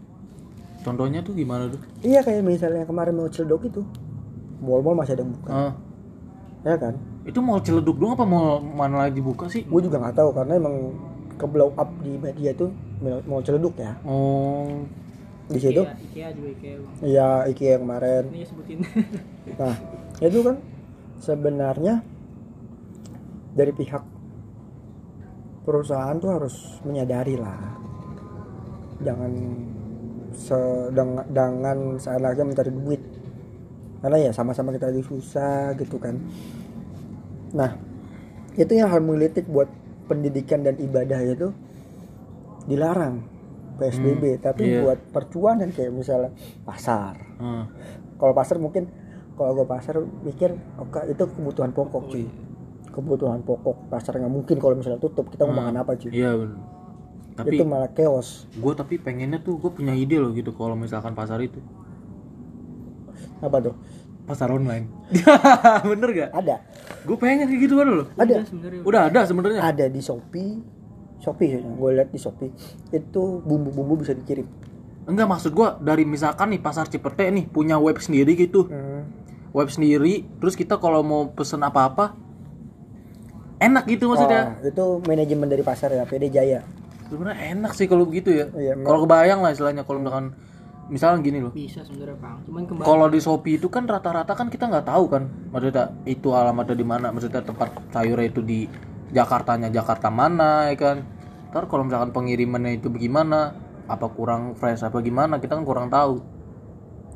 Contohnya 0.84 1.20
tuh 1.20 1.34
gimana 1.36 1.68
tuh? 1.68 1.80
Iya 2.00 2.24
kayak 2.24 2.44
misalnya 2.44 2.84
kemarin 2.88 3.16
mau 3.18 3.28
celdok 3.28 3.68
itu 3.68 3.82
mall-mall 4.62 4.96
masih 4.96 5.18
ada 5.18 5.22
yang 5.24 5.32
buka. 5.36 5.50
Ah, 5.50 5.72
ya 6.64 6.74
kan 6.76 6.94
itu 7.28 7.38
mau 7.44 7.60
celeduk 7.60 8.00
dong 8.00 8.16
apa 8.16 8.24
mau 8.24 8.56
mana 8.56 9.04
lagi 9.04 9.20
buka 9.20 9.52
sih 9.52 9.68
gue 9.68 9.80
juga 9.84 10.00
nggak 10.00 10.16
tahu 10.16 10.30
karena 10.32 10.56
emang 10.56 10.96
ke 11.36 11.44
blow 11.44 11.76
up 11.76 11.92
di 12.00 12.16
media 12.16 12.56
itu 12.56 12.72
mau 13.28 13.44
celeduk 13.44 13.76
ya 13.76 14.00
oh 14.08 14.88
di 15.48 15.60
situ 15.60 15.80
Ikea, 15.84 15.96
Ikea 16.08 16.28
juga 16.32 16.48
Ikea 16.56 16.76
iya 17.04 17.28
IKEA 17.48 17.70
yang 17.76 17.82
kemarin 17.84 18.24
Ini 18.32 18.40
ya 18.40 18.46
sebutin. 18.48 18.78
Nah, 19.60 19.74
itu 20.20 20.38
kan 20.44 20.56
sebenarnya 21.24 21.94
dari 23.56 23.72
pihak 23.72 24.02
perusahaan 25.66 26.16
tuh 26.16 26.30
harus 26.32 26.80
menyadari 26.86 27.34
lah. 27.36 27.76
Jangan 29.04 29.32
sedang 30.32 31.20
dengan 31.28 31.98
seenaknya 32.00 32.44
mencari 32.46 32.70
duit. 32.72 33.02
Karena 33.98 34.16
ya 34.16 34.30
sama-sama 34.30 34.70
kita 34.70 34.88
lagi 34.88 35.02
susah 35.02 35.74
gitu 35.74 35.98
kan. 35.98 36.16
Nah, 37.54 37.70
itu 38.58 38.72
yang 38.74 38.90
hal 38.92 39.00
menggelitik 39.00 39.48
buat 39.48 39.70
pendidikan 40.08 40.64
dan 40.64 40.76
ibadah 40.76 41.20
itu 41.24 41.52
dilarang 42.68 43.24
PSBB, 43.78 44.42
tapi 44.42 44.66
iya. 44.66 44.82
buat 44.82 44.98
percuanan 45.14 45.70
kayak 45.70 45.94
misalnya 45.94 46.34
pasar. 46.66 47.14
Ah. 47.38 47.64
kalau 48.18 48.34
pasar 48.34 48.58
mungkin 48.58 48.90
kalau 49.38 49.54
gue 49.54 49.66
pasar 49.70 50.02
mikir 50.26 50.50
oke 50.74 50.98
itu 51.06 51.22
kebutuhan 51.38 51.70
pokok 51.70 52.10
cuy. 52.10 52.26
Kebutuhan 52.90 53.46
pokok 53.46 53.86
pasar 53.86 54.18
nggak 54.18 54.34
mungkin 54.34 54.58
kalau 54.58 54.74
misalnya 54.74 54.98
tutup 54.98 55.30
kita 55.30 55.46
mau 55.46 55.62
makan 55.62 55.78
apa 55.86 55.94
cuy. 55.94 56.10
Iya 56.10 56.34
bener. 56.34 56.58
tapi 57.38 57.54
itu 57.54 57.62
malah 57.62 57.86
chaos. 57.94 58.50
gue 58.50 58.72
tapi 58.74 58.98
pengennya 58.98 59.38
tuh 59.38 59.62
gue 59.62 59.70
punya 59.70 59.94
ide 59.94 60.18
loh 60.18 60.34
gitu 60.34 60.50
kalau 60.58 60.74
misalkan 60.74 61.14
pasar 61.14 61.38
itu. 61.38 61.62
Apa 63.38 63.62
tuh 63.62 63.78
pasar 64.28 64.52
online. 64.52 64.92
Bener 65.90 66.08
gak 66.12 66.30
ada. 66.36 66.56
Gue 67.08 67.16
pengen 67.16 67.48
kayak 67.48 67.60
gitu 67.64 67.74
kan 67.80 67.86
loh 67.88 68.08
ada. 68.20 68.44
Sebenarnya. 68.44 68.82
Udah 68.84 69.00
ada 69.08 69.20
sebenarnya. 69.24 69.60
Ada 69.64 69.84
di 69.88 70.00
shopee. 70.04 70.52
Shopee 71.24 71.56
gue 71.64 71.90
lihat 71.96 72.12
di 72.12 72.20
shopee. 72.20 72.52
Itu 72.92 73.40
bumbu-bumbu 73.40 74.04
bisa 74.04 74.12
dikirim. 74.12 74.44
Enggak 75.08 75.26
maksud 75.32 75.56
gue 75.56 75.68
dari 75.80 76.04
misalkan 76.04 76.52
nih 76.52 76.60
pasar 76.60 76.84
Cipete 76.92 77.32
nih 77.32 77.48
punya 77.48 77.80
web 77.80 77.96
sendiri 77.96 78.36
gitu. 78.36 78.68
Hmm. 78.68 79.08
web 79.48 79.72
sendiri 79.72 80.28
terus 80.44 80.52
kita 80.52 80.76
kalau 80.76 81.00
mau 81.00 81.32
pesen 81.32 81.64
apa-apa 81.64 82.12
enak 83.58 83.84
gitu 83.90 84.12
maksudnya. 84.12 84.60
Oh, 84.60 84.68
itu 84.68 84.84
manajemen 85.08 85.48
dari 85.50 85.64
pasar 85.64 85.90
ya 85.96 86.06
PD 86.06 86.30
Jaya. 86.30 86.60
Sebenarnya 87.08 87.56
enak 87.56 87.72
sih 87.74 87.88
kalau 87.88 88.04
begitu 88.04 88.30
ya. 88.30 88.46
Iya, 88.52 88.72
kalau 88.84 89.08
kebayang 89.08 89.40
lah 89.40 89.50
istilahnya 89.56 89.82
kalau 89.82 90.04
misalkan 90.04 90.36
misalnya 90.88 91.20
gini 91.20 91.38
loh. 91.44 91.52
Bisa 91.52 91.84
sebenarnya 91.84 92.16
pang 92.16 92.40
cuman 92.44 92.62
kembali 92.64 92.84
kalau 92.84 93.06
di 93.12 93.20
Shopee 93.20 93.56
itu 93.60 93.68
kan 93.68 93.84
rata-rata 93.84 94.32
kan 94.32 94.48
kita 94.48 94.68
nggak 94.68 94.86
tahu 94.88 95.04
kan 95.08 95.28
maksudnya 95.52 95.92
itu 96.08 96.28
alamatnya 96.32 96.76
di 96.76 96.86
mana 96.88 97.06
maksudnya 97.12 97.44
tempat 97.44 97.92
sayurnya 97.92 98.26
itu 98.28 98.40
di 98.40 98.64
Jakartanya 99.08 99.72
Jakarta 99.72 100.12
mana 100.12 100.68
ya 100.68 100.76
kan? 100.76 100.96
Ntar 101.48 101.64
kalau 101.64 101.88
misalkan 101.88 102.12
pengirimannya 102.12 102.76
itu 102.76 102.92
bagaimana 102.92 103.56
apa 103.88 104.04
kurang 104.12 104.52
fresh 104.52 104.84
apa 104.84 105.00
gimana 105.00 105.40
kita 105.40 105.56
kan 105.56 105.64
kurang 105.64 105.88
tahu. 105.88 106.20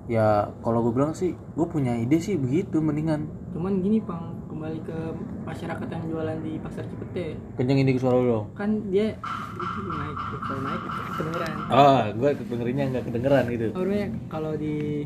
Ya 0.08 0.50
kalau 0.64 0.82
gue 0.88 0.92
bilang 0.96 1.12
sih 1.12 1.36
gue 1.36 1.66
punya 1.68 1.94
ide 2.00 2.16
sih 2.18 2.40
begitu 2.40 2.80
mendingan. 2.80 3.28
Cuman 3.52 3.84
gini 3.84 4.00
pang 4.00 4.41
kembali 4.62 4.86
ke 4.86 4.98
masyarakat 5.42 5.88
yang 5.90 6.02
jualan 6.06 6.38
di 6.38 6.54
pasar 6.62 6.86
Cipete. 6.86 7.34
Kenceng 7.58 7.82
ini 7.82 7.98
suara 7.98 8.14
lo? 8.14 8.46
Kan 8.54 8.94
dia 8.94 9.18
naik 9.18 10.18
kalau 10.38 10.60
naik 10.62 10.82
kedengeran. 11.18 11.54
Ah 11.66 12.02
gue 12.14 12.30
dengerinnya 12.46 12.84
nggak 12.94 13.04
kedengeran 13.10 13.44
gitu. 13.50 13.66
Orangnya 13.74 14.06
kalau 14.30 14.54
di 14.54 15.02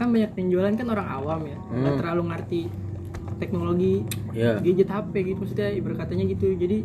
kan 0.00 0.08
banyak 0.08 0.32
yang 0.40 0.48
jualan 0.48 0.72
kan 0.72 0.88
orang 0.88 1.08
awam 1.12 1.40
ya. 1.44 1.58
Nggak 1.68 1.92
Hmm. 1.92 2.00
terlalu 2.00 2.22
ngerti 2.32 2.60
teknologi 3.36 3.94
ya 4.32 4.56
gadget 4.56 4.88
HP 4.88 5.12
gitu 5.20 5.38
maksudnya 5.44 5.68
ibarat 5.76 5.98
katanya 6.00 6.24
gitu. 6.32 6.48
Jadi 6.56 6.78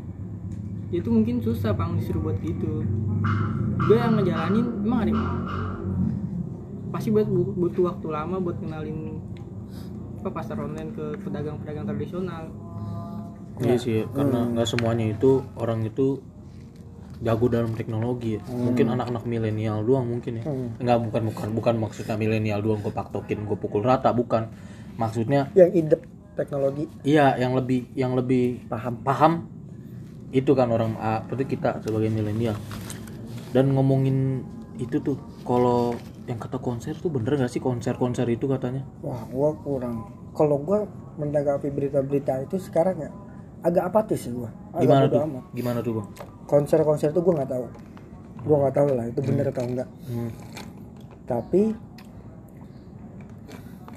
dia 0.91 0.99
tuh 0.99 1.13
mungkin 1.15 1.39
susah 1.39 1.71
pang 1.71 1.95
disuruh 1.95 2.19
buat 2.19 2.37
gitu. 2.43 2.83
Gue 3.79 3.95
yang 3.95 4.19
ngejalanin 4.19 4.83
emang 4.83 5.07
ada 5.07 5.13
pasti 6.91 7.15
buat 7.15 7.31
bu- 7.31 7.55
butuh 7.55 7.95
waktu 7.95 8.07
lama 8.11 8.43
buat 8.43 8.59
kenalin 8.59 9.14
apa 10.25 10.41
pasar 10.41 10.57
online 10.57 10.89
ke 10.89 11.21
pedagang-pedagang 11.21 11.85
tradisional. 11.85 12.49
Iya 13.61 13.77
sih 13.77 14.09
karena 14.09 14.49
nggak 14.57 14.65
semuanya 14.65 15.05
itu 15.13 15.45
orang 15.53 15.85
itu 15.85 16.17
jago 17.21 17.45
dalam 17.45 17.77
teknologi 17.77 18.35
ya. 18.35 18.41
mungkin 18.49 18.89
anak-anak 18.89 19.21
milenial 19.29 19.85
doang 19.85 20.09
mungkin 20.09 20.41
ya. 20.41 20.43
Nggak 20.81 20.97
bukan 21.05 21.21
bukan 21.29 21.49
bukan 21.53 21.75
maksudnya 21.77 22.17
milenial 22.17 22.65
doang 22.65 22.81
gue 22.81 22.89
paktokin 22.89 23.45
gue 23.45 23.53
pukul 23.53 23.85
rata 23.85 24.09
bukan. 24.17 24.49
Maksudnya 24.97 25.53
yang 25.53 25.69
idep 25.69 26.01
teknologi. 26.33 26.89
Iya 27.05 27.37
yang 27.37 27.53
lebih 27.53 27.85
yang 27.93 28.17
lebih 28.17 28.65
paham. 28.65 29.05
paham 29.05 29.33
itu 30.33 30.57
kan 30.57 30.73
orang 30.73 30.97
ah, 30.97 31.21
berarti 31.21 31.53
kita 31.53 31.85
sebagai 31.85 32.09
milenial. 32.09 32.57
Dan 33.53 33.77
ngomongin 33.77 34.41
itu 34.81 34.97
tuh 35.05 35.21
kalau 35.45 35.93
yang 36.25 36.41
kata 36.41 36.57
konser 36.57 36.97
tuh 36.97 37.13
bener 37.13 37.37
gak 37.37 37.51
sih? 37.53 37.61
Konser-konser 37.61 38.25
itu 38.29 38.49
katanya. 38.49 38.81
Wah 39.05 39.21
gua 39.29 39.53
kurang. 39.61 40.09
Kalau 40.33 40.57
gua 40.57 40.89
menanggapi 41.21 41.69
berita-berita 41.69 42.43
itu 42.43 42.57
sekarang 42.57 42.97
ya 42.97 43.11
agak 43.61 43.93
apatis 43.93 44.25
sih 44.25 44.33
gua. 44.33 44.49
Agak 44.73 44.85
gimana 44.89 45.05
tuh? 45.07 45.19
amat. 45.21 45.43
gimana 45.53 45.79
tuh 45.85 45.93
bang? 46.01 46.07
Konser-konser 46.49 47.09
itu 47.13 47.21
gua 47.21 47.33
nggak 47.41 47.51
tahu. 47.53 47.65
Gua 48.45 48.55
nggak 48.65 48.75
tahu 48.77 48.89
lah 48.93 49.05
itu 49.09 49.19
bener 49.25 49.45
atau 49.49 49.63
enggak 49.65 49.89
Hmm. 50.05 50.29
tapi 51.25 51.73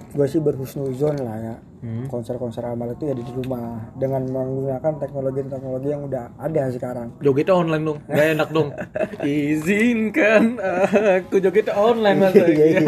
gue 0.09 0.27
sih 0.27 0.41
berhusnuzon 0.41 1.21
lah 1.21 1.37
ya 1.37 1.55
Hmm. 1.79 2.11
konser-konser 2.11 2.62
amal 2.62 2.91
itu 2.91 3.07
ya 3.07 3.14
di 3.14 3.23
rumah 3.23 3.95
dengan 3.95 4.27
menggunakan 4.27 4.99
teknologi-teknologi 4.99 5.88
yang 5.88 6.03
udah 6.05 6.35
ada 6.35 6.67
sekarang 6.69 7.14
Jogetnya 7.19 7.55
online 7.55 7.85
dong, 7.87 7.99
gak 8.05 8.27
enak 8.35 8.49
dong. 8.51 8.69
Izinkan 9.23 10.59
aku 10.59 11.38
jogetnya 11.38 11.75
online 11.75 12.19
mas. 12.19 12.35
Iya, 12.38 12.67
iya. 12.67 12.81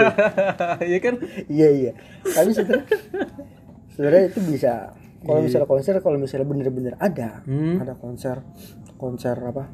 Iya 0.80 0.98
kan? 0.98 1.14
iya 1.46 1.68
iya 1.70 1.92
tapi 2.26 2.50
sebenarnya 2.50 2.86
sebenarnya 3.90 4.22
itu 4.26 4.40
bisa 4.44 4.72
kalau 5.20 5.40
misalnya 5.44 5.68
konser 5.68 5.94
kalau 6.00 6.16
misalnya 6.16 6.46
bener-bener 6.48 6.94
ada 6.96 7.44
Hmm. 7.44 7.78
ada 7.78 7.94
konser 7.94 8.40
konser 8.96 9.36
apa 9.36 9.68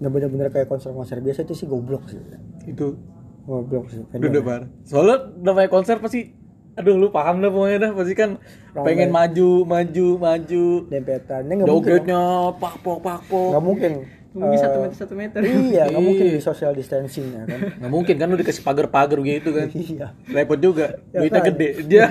nggak 0.00 0.10
bener-bener 0.10 0.48
kayak 0.48 0.66
konser-konser 0.66 1.20
biasa 1.20 1.44
itu 1.44 1.54
sih 1.54 1.66
goblok 1.68 2.08
sih 2.08 2.18
Itu 2.64 2.96
goblok 3.44 3.88
sih 3.88 4.00
udah. 4.00 4.64
Soalnya 4.84 5.16
namanya 5.40 5.68
konser 5.68 6.00
pasti 6.00 6.39
aduh 6.80 6.96
lu 6.96 7.08
paham 7.08 7.38
dah 7.38 7.48
pokoknya 7.48 7.78
dah. 7.78 7.90
Pasti 7.92 8.14
kan 8.14 8.30
pengen 8.72 9.12
maju 9.12 9.50
maju 9.64 10.06
maju. 10.16 10.64
Dempetannya 10.88 11.52
nggak 11.54 11.68
mungkin 11.68 11.90
jogetnya 11.92 12.22
pakpok 12.56 12.98
pakpok. 13.00 13.48
Nggak 13.52 13.64
mungkin. 13.64 13.92
Mungkin 14.30 14.54
Eh, 14.54 14.62
satu 14.62 14.78
meter 14.78 14.94
satu 14.94 15.14
meter. 15.18 15.40
iya 15.42 15.90
nggak 15.90 16.00
mungkin 16.00 16.24
di 16.30 16.38
social 16.38 16.70
distancing 16.70 17.34
ya 17.34 17.42
kan. 17.44 17.60
Nggak 17.82 17.90
mungkin 17.90 18.14
kan 18.14 18.26
lu 18.30 18.38
dikasih 18.38 18.62
pagar-pagar 18.62 19.18
gitu 19.20 19.50
kan. 19.50 19.66
Iya. 19.70 20.06
Repot 20.30 20.54
juga. 20.56 21.02
Ya 21.10 21.18
duitnya 21.18 21.42
kan. 21.42 21.48
gede. 21.50 21.68
Dia 21.82 22.04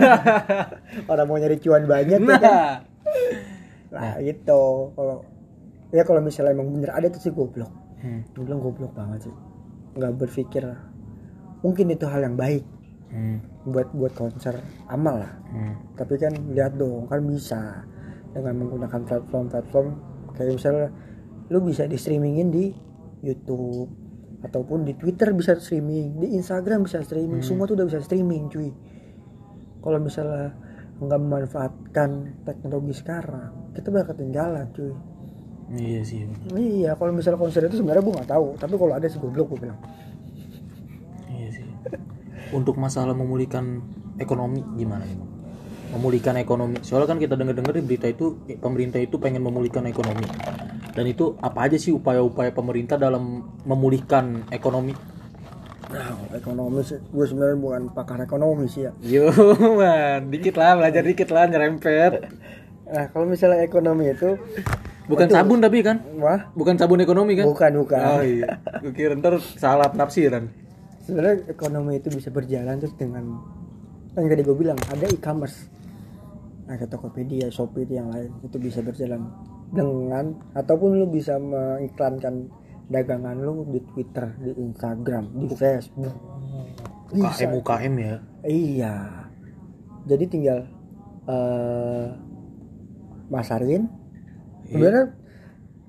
orang 1.11 1.25
mau 1.25 1.39
nyari 1.39 1.57
cuan 1.57 1.87
banyak 1.87 2.19
ya 2.19 2.35
kan. 2.35 2.43
Nah 2.43 2.73
nah 3.89 4.13
gitu. 4.19 4.91
Kalau 4.93 5.23
ya 5.89 6.03
kalau 6.03 6.19
misalnya 6.19 6.53
emang 6.53 6.69
bener 6.69 6.91
ada 6.91 7.07
tuh 7.07 7.23
sih 7.23 7.31
goblok. 7.31 7.71
Hmm. 7.99 8.23
gue 8.31 8.43
bilang 8.43 8.59
goblok 8.59 8.91
banget 8.91 9.31
sih. 9.31 9.33
Nggak 9.95 10.11
berpikir. 10.19 10.63
Mungkin 11.59 11.87
itu 11.87 12.03
hal 12.03 12.19
yang 12.19 12.35
baik 12.35 12.63
Hmm. 13.09 13.41
buat 13.65 13.89
buat 13.89 14.13
konser 14.13 14.61
amal 14.85 15.25
lah. 15.25 15.33
Hmm. 15.49 15.73
tapi 15.97 16.21
kan 16.21 16.33
lihat 16.53 16.77
dong 16.77 17.09
kan 17.09 17.25
bisa. 17.25 17.83
Dengan 18.29 18.61
menggunakan 18.61 19.01
platform-platform. 19.09 19.87
Kayak 20.37 20.53
misalnya 20.61 20.87
lu 21.49 21.59
bisa 21.65 21.89
di 21.89 21.97
streamingin 21.97 22.53
di 22.53 22.69
YouTube 23.25 23.89
ataupun 24.39 24.87
di 24.87 24.95
Twitter 24.95 25.35
bisa 25.35 25.57
streaming 25.59 26.21
di 26.23 26.37
Instagram 26.39 26.87
bisa 26.87 27.03
streaming 27.03 27.43
semua 27.43 27.67
tuh 27.67 27.75
udah 27.75 27.87
bisa 27.89 27.99
streaming 28.05 28.47
cuy. 28.47 28.71
Kalau 29.83 29.99
misalnya 29.99 30.55
nggak 30.99 31.19
memanfaatkan 31.19 32.09
teknologi 32.43 32.93
sekarang 32.95 33.73
kita 33.75 33.89
bakal 33.91 34.15
ketinggalan 34.15 34.67
cuy. 34.71 34.93
Iya 35.69 36.01
sih. 36.01 36.25
Iya 36.55 36.97
kalau 36.97 37.13
misalnya 37.13 37.37
konser 37.37 37.65
itu 37.69 37.77
sebenarnya 37.77 38.01
gue 38.01 38.15
nggak 38.17 38.31
tahu. 38.31 38.47
Tapi 38.57 38.73
kalau 38.73 38.93
ada 38.97 39.05
sih 39.05 39.19
gue 39.21 39.29
bilang. 39.29 39.79
Untuk 42.49 42.81
masalah 42.81 43.13
memulihkan 43.13 43.81
ekonomi 44.17 44.65
gimana 44.73 45.05
ya? 45.05 45.17
Memulihkan 45.93 46.37
ekonomi. 46.37 46.81
Soalnya 46.81 47.09
kan 47.09 47.17
kita 47.21 47.33
dengar-dengar 47.33 47.73
di 47.73 47.81
berita 47.81 48.05
itu 48.09 48.41
eh, 48.45 48.57
pemerintah 48.57 49.01
itu 49.01 49.17
pengen 49.17 49.41
memulihkan 49.45 49.85
ekonomi. 49.85 50.25
Dan 50.93 51.05
itu 51.05 51.37
apa 51.39 51.69
aja 51.69 51.77
sih 51.77 51.93
upaya-upaya 51.93 52.49
pemerintah 52.53 52.97
dalam 52.97 53.45
memulihkan 53.65 54.49
ekonomi? 54.49 54.93
nah 55.89 56.13
ekonomi 56.37 56.85
sih 56.85 57.01
gue 57.01 57.25
sebenarnya 57.25 57.57
bukan 57.57 57.81
pakar 57.89 58.21
ekonomi 58.21 58.69
sih 58.69 58.85
ya 58.85 58.93
Yo, 59.01 59.33
man, 59.81 60.29
dikit 60.29 60.53
lah 60.53 60.77
belajar 60.77 61.01
dikit 61.01 61.33
lah 61.33 61.49
nyerempet. 61.49 62.29
nah 62.85 63.09
kalau 63.09 63.25
misalnya 63.25 63.65
ekonomi 63.65 64.13
itu 64.13 64.37
Bukan 65.09 65.25
sabun 65.25 65.57
tapi 65.57 65.81
kan? 65.81 65.97
wah 66.21 66.45
Bukan 66.53 66.77
sabun 66.77 67.01
ekonomi 67.01 67.33
kan? 67.33 67.49
bukan 67.49 67.81
bukan 67.81 67.97
Oh 68.05 68.21
iya. 68.21 68.61
Gue 68.85 68.93
kira 68.93 69.17
ntar 69.17 69.41
salah 69.41 69.89
penafsiran. 69.89 70.53
Sebenarnya 71.09 71.49
ekonomi 71.49 71.97
itu 71.97 72.13
bisa 72.13 72.29
berjalan 72.29 72.77
terus 72.77 72.93
dengan 72.93 73.41
yang 74.13 74.29
tadi 74.29 74.41
gue 74.45 74.57
bilang 74.57 74.79
ada 74.89 75.05
e-commerce 75.09 75.69
ada 76.69 76.85
Tokopedia, 76.85 77.49
Shopee 77.49 77.81
itu 77.81 77.97
yang 77.97 78.13
lain 78.13 78.29
itu 78.45 78.61
bisa 78.61 78.85
berjalan 78.85 79.25
dengan 79.73 80.37
ataupun 80.53 81.01
lu 81.01 81.09
bisa 81.09 81.41
mengiklankan 81.41 82.45
dagangan 82.89 83.37
lu 83.41 83.65
di 83.73 83.81
Twitter, 83.89 84.29
di 84.37 84.53
Instagram, 84.53 85.33
di 85.33 85.49
Facebook. 85.49 86.13
UKM 87.09 87.51
UKM 87.57 87.93
ya. 87.97 88.15
Iya. 88.45 88.95
Jadi 90.05 90.25
tinggal 90.29 90.59
eh 91.25 92.09
masarin. 93.33 93.89
Sebenarnya 94.69 95.17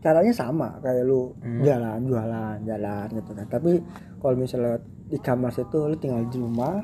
caranya 0.00 0.32
sama 0.32 0.80
kayak 0.80 1.04
lu 1.04 1.36
jalan, 1.64 2.00
jualan, 2.08 2.56
jalan 2.64 3.06
gitu 3.12 3.30
kan. 3.36 3.46
Tapi 3.48 3.72
kalau 4.20 4.36
misalnya 4.36 4.80
di 5.08 5.18
kamar 5.20 5.52
itu 5.52 5.78
lu 5.84 5.96
tinggal 6.00 6.24
di 6.28 6.38
rumah 6.40 6.80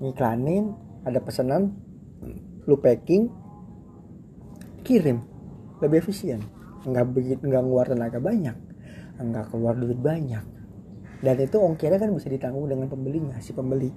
ngiklanin, 0.00 0.72
ada 1.04 1.20
pesanan, 1.20 1.76
lu 2.64 2.76
packing, 2.80 3.28
kirim, 4.82 5.20
lebih 5.84 6.00
efisien. 6.00 6.40
Nggak 6.88 7.06
begitu 7.12 7.42
nggak 7.44 7.60
ngeluar 7.60 7.86
tenaga 7.88 8.16
banyak, 8.16 8.56
nggak 9.20 9.52
keluar 9.52 9.76
duit 9.76 10.00
banyak. 10.00 10.44
Dan 11.20 11.36
itu 11.36 11.60
ongkirnya 11.60 12.00
kan 12.00 12.16
bisa 12.16 12.32
ditanggung 12.32 12.64
dengan 12.64 12.88
pembelinya, 12.88 13.36
si 13.44 13.52
pembeli 13.52 13.92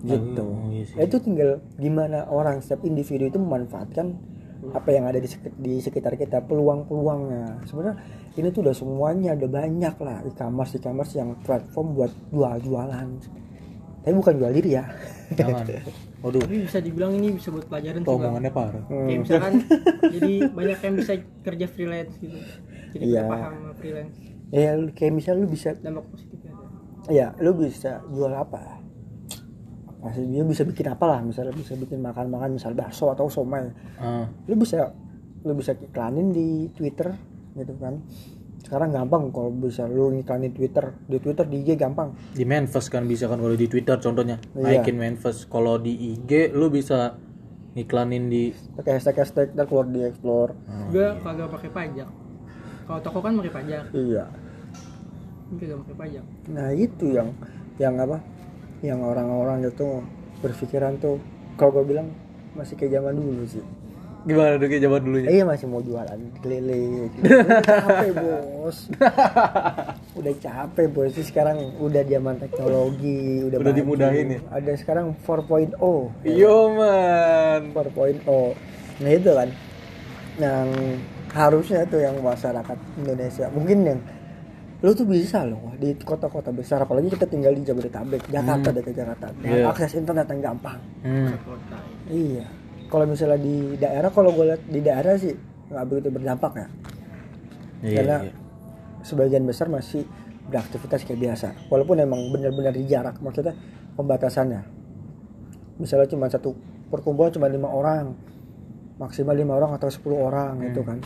gitu 0.00 0.44
Oh, 0.48 0.72
iya 0.72 0.84
sih. 0.88 0.96
Ya, 0.96 1.04
itu 1.04 1.16
tinggal 1.20 1.60
gimana 1.76 2.24
orang 2.28 2.64
setiap 2.64 2.88
individu 2.88 3.28
itu 3.28 3.36
memanfaatkan 3.36 4.16
apa 4.70 4.88
yang 4.90 5.04
ada 5.04 5.16
di, 5.16 5.28
di 5.56 5.80
sekitar 5.80 6.14
kita 6.14 6.44
peluang-peluangnya. 6.44 7.64
Sebenarnya 7.64 7.96
ini 8.34 8.48
tuh 8.48 8.60
udah 8.62 8.72
semuanya 8.72 9.32
udah 9.32 9.50
banyak 9.50 9.94
lah 9.96 10.20
e-commerce 10.22 10.76
e-commerce 10.76 11.12
yang 11.14 11.32
platform 11.40 11.94
buat 11.94 12.12
jual-jualan. 12.28 13.08
Tapi 14.00 14.14
bukan 14.14 14.34
jual 14.36 14.52
diri 14.52 14.76
ya. 14.76 14.84
Jangan. 15.30 15.64
Waduh, 16.20 16.44
tapi 16.44 16.68
bisa 16.68 16.78
dibilang 16.78 17.16
ini 17.16 17.32
bisa 17.32 17.48
buat 17.48 17.64
pelajaran 17.64 18.00
sih 18.00 18.06
bang. 18.06 18.20
Omongannya 18.20 18.52
parah. 18.52 18.84
Hmm. 18.84 19.08
kayak 19.08 19.20
misalkan 19.24 19.52
jadi 20.04 20.32
banyak 20.52 20.78
yang 20.78 20.94
bisa 20.96 21.12
kerja 21.40 21.66
freelance 21.66 22.12
gitu. 22.20 22.36
Jadi 22.90 23.04
Iya. 23.06 23.22
kita 23.22 23.32
paham 23.32 23.52
sama 23.54 23.72
freelance. 23.76 24.16
Ya 24.50 24.70
lu- 24.74 24.92
kayak 24.92 25.12
misal 25.14 25.34
lu 25.36 25.46
bisa 25.46 25.72
dampak 25.74 26.04
positifnya 26.10 26.52
ada. 26.52 27.08
Ya 27.08 27.26
lu 27.40 27.56
bisa 27.56 28.04
jual 28.06 28.32
apa 28.34 28.79
masih 30.00 30.24
dia 30.24 30.42
bisa 30.48 30.64
bikin 30.64 30.86
apa 30.88 31.04
lah 31.04 31.20
misalnya 31.20 31.52
bisa 31.52 31.76
bikin 31.76 32.00
makan-makan 32.00 32.56
misal 32.56 32.72
bakso 32.72 33.12
atau 33.12 33.28
somai. 33.28 33.68
Ah, 34.00 34.24
lu 34.48 34.56
bisa 34.56 34.96
lu 35.44 35.52
bisa 35.52 35.76
iklanin 35.76 36.32
di 36.32 36.72
Twitter 36.72 37.12
gitu 37.56 37.76
kan. 37.76 38.00
Sekarang 38.60 38.92
gampang 38.92 39.28
kalau 39.32 39.52
bisa 39.52 39.84
lu 39.84 40.12
iklanin 40.16 40.52
Twitter 40.56 40.96
di 41.04 41.20
Twitter 41.20 41.44
di 41.44 41.64
IG 41.64 41.76
gampang. 41.76 42.16
Di 42.32 42.44
manifest 42.48 42.88
kan 42.88 43.04
bisa 43.04 43.28
kan 43.28 43.40
kalau 43.40 43.56
di 43.56 43.68
Twitter 43.68 43.96
contohnya. 44.00 44.40
Iya. 44.56 44.80
naikin 44.80 44.96
manifest. 44.96 45.48
Kalau 45.52 45.76
di 45.76 46.16
IG 46.16 46.52
lu 46.56 46.72
bisa 46.72 47.16
iklanin 47.76 48.32
di 48.32 48.50
pakai 48.76 48.98
hashtag 48.98 49.16
hashtag 49.20 49.48
dan 49.52 49.64
keluar 49.68 49.84
di 49.84 50.00
explore. 50.04 50.56
Juga 50.88 51.16
kagak 51.20 51.48
pakai 51.52 51.70
pajak. 51.72 52.08
Kalau 52.88 53.00
toko 53.04 53.18
kan 53.20 53.32
pakai 53.36 53.52
pajak. 53.52 53.84
Iya. 53.92 54.24
Ini 55.50 55.56
kagak 55.60 55.78
pakai 55.84 55.96
pajak. 55.96 56.24
Nah 56.48 56.68
itu 56.72 57.06
yang 57.12 57.28
yang 57.76 57.96
apa 57.96 58.39
yang 58.80 59.00
orang-orang 59.04 59.68
itu 59.68 60.00
berpikiran 60.40 60.96
tuh 60.96 61.20
kalau 61.60 61.80
gue 61.80 61.94
bilang 61.96 62.08
masih 62.56 62.74
kayak 62.76 63.00
zaman 63.00 63.14
dulu 63.16 63.44
sih 63.44 63.64
gimana 64.20 64.60
tuh 64.60 64.68
kayak 64.68 64.82
zaman 64.84 65.00
dulunya? 65.00 65.28
Iya 65.32 65.44
masih 65.48 65.64
mau 65.64 65.80
jualan 65.80 66.20
keliling. 66.44 67.08
Capek 67.64 68.10
bos. 68.20 68.78
udah 70.18 70.34
capek 70.36 70.86
bos. 70.92 71.12
Ini 71.16 71.24
sekarang 71.24 71.56
udah 71.80 72.02
zaman 72.04 72.36
teknologi, 72.36 73.48
udah, 73.48 73.56
Udah 73.64 73.72
dimudahin 73.72 74.36
ya? 74.36 74.40
Ada 74.52 74.72
sekarang 74.76 75.16
4.0. 75.24 75.72
Iya 76.28 76.56
man. 76.68 77.60
4.0. 77.72 78.20
Nah 79.00 79.10
itu 79.16 79.30
kan 79.32 79.48
yang 80.36 80.68
harusnya 81.30 81.86
tuh 81.86 82.00
yang 82.02 82.16
masyarakat 82.20 82.78
Indonesia 82.98 83.46
mungkin 83.54 83.78
yang 83.86 84.00
lu 84.80 84.90
tuh 84.90 85.04
bisa 85.04 85.44
loh 85.44 85.76
di 85.76 85.92
kota-kota 85.94 86.48
besar 86.50 86.80
apalagi 86.80 87.12
kita 87.12 87.28
tinggal 87.28 87.52
di 87.52 87.60
Jabodetabek 87.60 88.24
Jakarta 88.26 88.68
ke 88.72 88.90
Jakarta 88.90 89.26
Nah, 89.34 89.44
Iya. 89.46 89.64
akses 89.68 89.92
internet 89.94 90.26
yang 90.26 90.40
gampang 90.42 90.80
Hmm. 91.02 91.36
kota 91.44 91.78
Iya. 92.08 92.46
Kalau 92.88 93.06
misalnya 93.06 93.38
di 93.38 93.76
daerah, 93.76 94.10
kalau 94.10 94.34
gue 94.34 94.50
lihat 94.50 94.62
di 94.66 94.80
daerah 94.80 95.14
sih 95.14 95.30
nggak 95.70 95.84
begitu 95.86 96.08
berdampak 96.10 96.52
ya. 96.56 96.66
Iya, 97.80 97.96
Karena 98.02 98.16
iya. 98.26 98.32
sebagian 99.00 99.46
besar 99.46 99.70
masih 99.70 100.02
beraktivitas 100.50 101.06
kayak 101.06 101.20
biasa. 101.20 101.48
Walaupun 101.70 102.02
emang 102.02 102.18
benar-benar 102.28 102.74
di 102.74 102.84
jarak, 102.84 103.22
maksudnya 103.22 103.54
pembatasannya. 103.94 104.66
Misalnya 105.78 106.10
cuma 106.10 106.26
satu 106.26 106.50
perkumpulan 106.90 107.30
cuma 107.30 107.46
lima 107.46 107.70
orang, 107.70 108.10
maksimal 108.98 109.32
lima 109.32 109.54
orang 109.54 109.78
atau 109.78 109.86
10 109.86 110.18
orang 110.18 110.58
Hmm. 110.58 110.64
gitu 110.66 110.82
kan. 110.82 110.98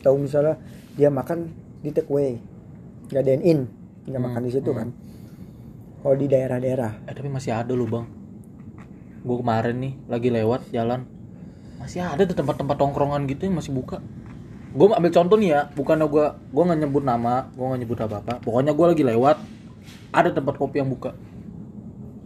Tahu 0.00 0.14
misalnya 0.20 0.60
dia 0.94 1.08
makan 1.08 1.48
di 1.80 1.90
take 1.90 2.12
away, 2.12 2.36
nggak 3.10 3.24
dine 3.26 3.42
in, 3.42 3.60
nggak 4.06 4.20
Hmm, 4.22 4.26
makan 4.30 4.42
di 4.46 4.52
situ 4.54 4.70
hmm. 4.70 4.78
kan. 4.78 4.88
Kalau 6.00 6.16
di 6.16 6.26
daerah-daerah, 6.32 6.92
Eh 7.04 7.12
tapi 7.12 7.28
masih 7.28 7.52
ada 7.52 7.76
loh 7.76 7.84
bang. 7.84 8.06
Gue 9.20 9.36
kemarin 9.36 9.76
nih 9.76 9.92
lagi 10.08 10.28
lewat 10.32 10.72
jalan 10.72 11.04
masih 11.80 12.04
ada 12.04 12.22
tuh 12.28 12.36
tempat-tempat 12.36 12.76
tongkrongan 12.76 13.24
gitu 13.24 13.48
yang 13.48 13.56
masih 13.56 13.72
buka. 13.72 14.04
Gue 14.76 14.92
ambil 14.92 15.10
contoh 15.10 15.40
nih 15.40 15.50
ya, 15.56 15.60
bukannya 15.72 16.06
gue 16.06 16.26
gue 16.52 16.62
nggak 16.62 16.80
nyebut 16.84 17.02
nama, 17.02 17.48
gue 17.56 17.64
nggak 17.64 17.80
nyebut 17.80 17.98
apa 18.04 18.16
apa. 18.20 18.34
Pokoknya 18.44 18.76
gue 18.76 18.86
lagi 18.86 19.02
lewat 19.02 19.36
ada 20.12 20.28
tempat 20.30 20.54
kopi 20.60 20.84
yang 20.84 20.92
buka. 20.92 21.16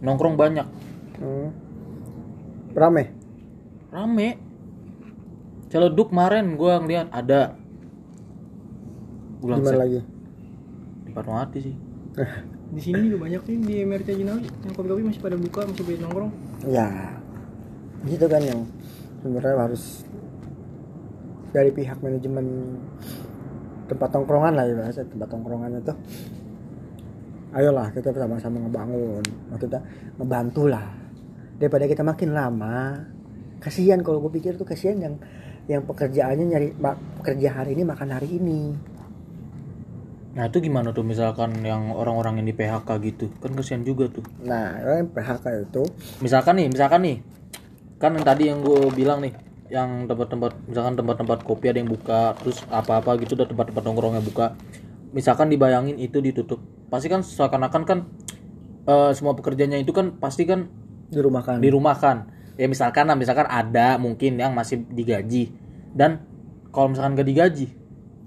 Nongkrong 0.03 0.35
banyak, 0.35 0.67
hmm, 1.23 1.47
rame. 2.75 3.15
rame. 3.89 4.29
Celeduk 5.71 6.11
kemarin 6.11 6.59
gue 6.59 6.73
ngeliat 6.75 7.07
ada. 7.09 7.55
Langsung 9.39 9.79
lagi? 9.79 10.14
Di 11.15 11.23
Fatmawati 11.23 11.59
sih. 11.63 11.75
di 12.75 12.81
sini 12.83 13.07
juga 13.07 13.23
banyak 13.23 13.41
nih 13.47 13.57
di 13.63 13.73
MRT 13.87 14.09
Jinawi. 14.19 14.43
Yang 14.67 14.73
kopi-kopi 14.75 15.03
masih 15.07 15.21
pada 15.23 15.37
buka 15.39 15.59
masih 15.63 15.83
banyak 15.87 16.01
nongkrong. 16.03 16.31
Ya 16.67 16.89
gitu 18.05 18.27
kan 18.29 18.43
yang 18.43 18.61
sebenarnya 19.23 19.55
harus 19.57 20.05
dari 21.49 21.71
pihak 21.73 22.03
manajemen 22.03 22.77
tempat 23.89 24.09
tongkrongan 24.13 24.53
lah 24.53 24.65
ya 24.67 24.75
bahasa 24.77 25.01
tempat 25.07 25.25
tongkrongan 25.31 25.81
itu 25.81 25.93
ayolah 27.55 27.87
kita 27.95 28.11
sama-sama 28.11 28.59
ngebangun. 28.67 29.23
Kita 29.55 29.79
ngebantu 30.19 30.63
lah 30.67 30.85
daripada 31.55 31.87
kita 31.87 32.03
makin 32.03 32.35
lama 32.35 32.99
kasihan 33.63 34.03
kalau 34.03 34.19
gue 34.27 34.35
pikir 34.35 34.59
tuh 34.59 34.67
kasihan 34.67 34.99
yang 34.99 35.15
yang 35.65 35.81
pekerjaannya 35.87 36.45
nyari 36.45 36.67
pekerja 37.23 37.63
hari 37.63 37.73
ini 37.73 37.87
makan 37.87 38.09
hari 38.11 38.37
ini 38.37 38.75
Nah 40.35 40.51
itu 40.51 40.59
gimana 40.67 40.91
tuh 40.91 41.07
misalkan 41.07 41.63
yang 41.63 41.95
orang-orang 41.95 42.43
yang 42.43 42.47
di 42.51 42.55
PHK 42.55 42.89
gitu? 43.07 43.31
Kan 43.39 43.55
kesian 43.55 43.87
juga 43.87 44.11
tuh. 44.11 44.21
nah 44.43 44.75
yang 44.83 45.07
PHK 45.07 45.71
itu 45.71 45.87
misalkan 46.19 46.59
nih 46.59 46.67
misalkan 46.67 46.99
nih. 47.07 47.17
Kan 47.95 48.19
yang 48.19 48.25
tadi 48.27 48.51
yang 48.51 48.59
gue 48.59 48.91
bilang 48.91 49.23
nih 49.23 49.31
yang 49.71 50.05
tempat-tempat 50.05 50.51
misalkan 50.67 50.93
tempat-tempat 50.99 51.39
kopi 51.41 51.71
ada 51.71 51.79
yang 51.81 51.89
buka 51.89 52.37
terus 52.37 52.61
apa-apa 52.67 53.17
gitu 53.23 53.33
udah 53.39 53.47
tempat-tempat 53.47 53.83
nongkrongnya 53.87 54.21
buka. 54.27 54.59
Misalkan 55.15 55.47
dibayangin 55.47 55.95
itu 55.95 56.19
ditutup. 56.19 56.59
Pasti 56.91 57.07
kan 57.07 57.23
seakan-akan 57.23 57.81
kan 57.87 57.99
eh, 58.91 59.11
semua 59.15 59.39
pekerjanya 59.39 59.79
itu 59.79 59.95
kan 59.95 60.19
pasti 60.19 60.43
kan 60.43 60.67
di 61.07 61.19
rumah 61.23 61.47
kan 61.47 61.63
dirumahkan. 61.63 62.35
Ya 62.59 62.67
misalkan 62.67 63.07
lah 63.07 63.15
misalkan 63.15 63.47
ada 63.47 63.95
mungkin 63.95 64.35
yang 64.35 64.51
masih 64.51 64.83
digaji. 64.91 65.55
Dan 65.95 66.27
kalau 66.75 66.91
misalkan 66.91 67.15
gak 67.15 67.23
digaji 67.31 67.84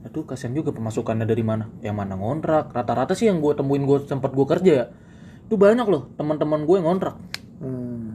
aduh 0.09 0.25
kasihan 0.25 0.57
juga 0.57 0.73
pemasukannya 0.73 1.29
dari 1.29 1.45
mana? 1.45 1.69
Yang 1.85 1.97
mana 2.01 2.17
ngontrak? 2.17 2.73
Rata-rata 2.73 3.13
sih 3.13 3.29
yang 3.29 3.45
gue 3.45 3.53
temuin 3.53 3.85
gue 3.85 4.09
sempat 4.09 4.33
gue 4.33 4.47
kerja 4.49 4.73
ya. 4.73 4.85
Itu 5.45 5.61
banyak 5.61 5.85
loh 5.85 6.09
teman-teman 6.17 6.65
gue 6.65 6.77
yang 6.81 6.89
ngontrak. 6.89 7.17
Hmm. 7.61 8.15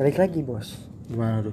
balik 0.00 0.16
lagi 0.16 0.40
bos. 0.40 0.80
Gimana 1.12 1.44
tuh? 1.44 1.52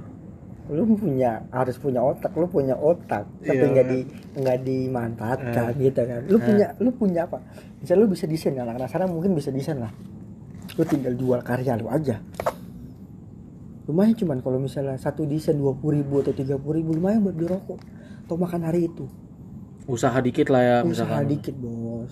Lu 0.72 0.88
punya 0.96 1.44
harus 1.52 1.76
punya 1.76 2.00
otak 2.00 2.32
lu 2.40 2.48
punya 2.48 2.80
otak 2.80 3.28
tapi 3.44 3.60
Iya. 3.60 3.72
nggak 3.76 3.86
di 3.92 4.00
nggak 4.40 4.58
dimanfaatkan 4.64 5.76
gitu 5.76 6.02
kan. 6.08 6.22
Lu 6.32 6.38
punya 6.40 6.72
lu 6.80 6.90
punya 6.96 7.28
apa? 7.28 7.44
Misal 7.84 8.00
lu 8.00 8.08
bisa 8.08 8.24
desain 8.24 8.56
kan? 8.56 8.64
Anak 8.72 8.88
sekarang 8.88 9.12
mungkin 9.12 9.36
bisa 9.36 9.52
desain 9.52 9.76
lah. 9.84 9.92
Lu 10.80 10.84
tinggal 10.88 11.20
jual 11.20 11.44
karya 11.44 11.76
lu 11.76 11.92
aja. 11.92 12.24
Lumayan 13.92 14.16
cuman 14.16 14.40
kalau 14.40 14.60
misalnya 14.64 14.96
satu 14.96 15.28
desain 15.28 15.60
dua 15.60 15.76
puluh 15.76 16.00
ribu 16.00 16.24
atau 16.24 16.32
tiga 16.32 16.56
puluh 16.56 16.80
ribu 16.80 16.96
lumayan 16.96 17.24
buat 17.28 17.36
beli 17.36 17.52
rokok 17.52 17.80
atau 18.28 18.36
makan 18.36 18.68
hari 18.68 18.92
itu. 18.92 19.08
Usaha 19.88 20.20
dikit 20.20 20.52
lah 20.52 20.60
ya 20.60 20.78
usaha 20.84 21.24
misalkan. 21.24 21.32
dikit 21.32 21.56
bos. 21.56 22.12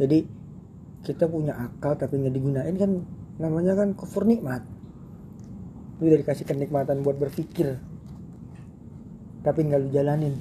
Jadi 0.00 0.24
kita 1.04 1.28
punya 1.28 1.52
akal 1.52 2.00
tapi 2.00 2.16
nggak 2.16 2.32
digunain 2.32 2.74
kan 2.80 3.04
namanya 3.36 3.76
kan 3.76 3.92
kufur 3.92 4.24
nikmat. 4.24 4.64
Lu 6.00 6.08
udah 6.08 6.16
dikasih 6.16 6.48
kenikmatan 6.48 7.04
buat 7.04 7.20
berpikir. 7.20 7.76
Tapi 9.44 9.60
nggak 9.68 9.80
lu 9.84 9.88
jalanin. 9.92 10.32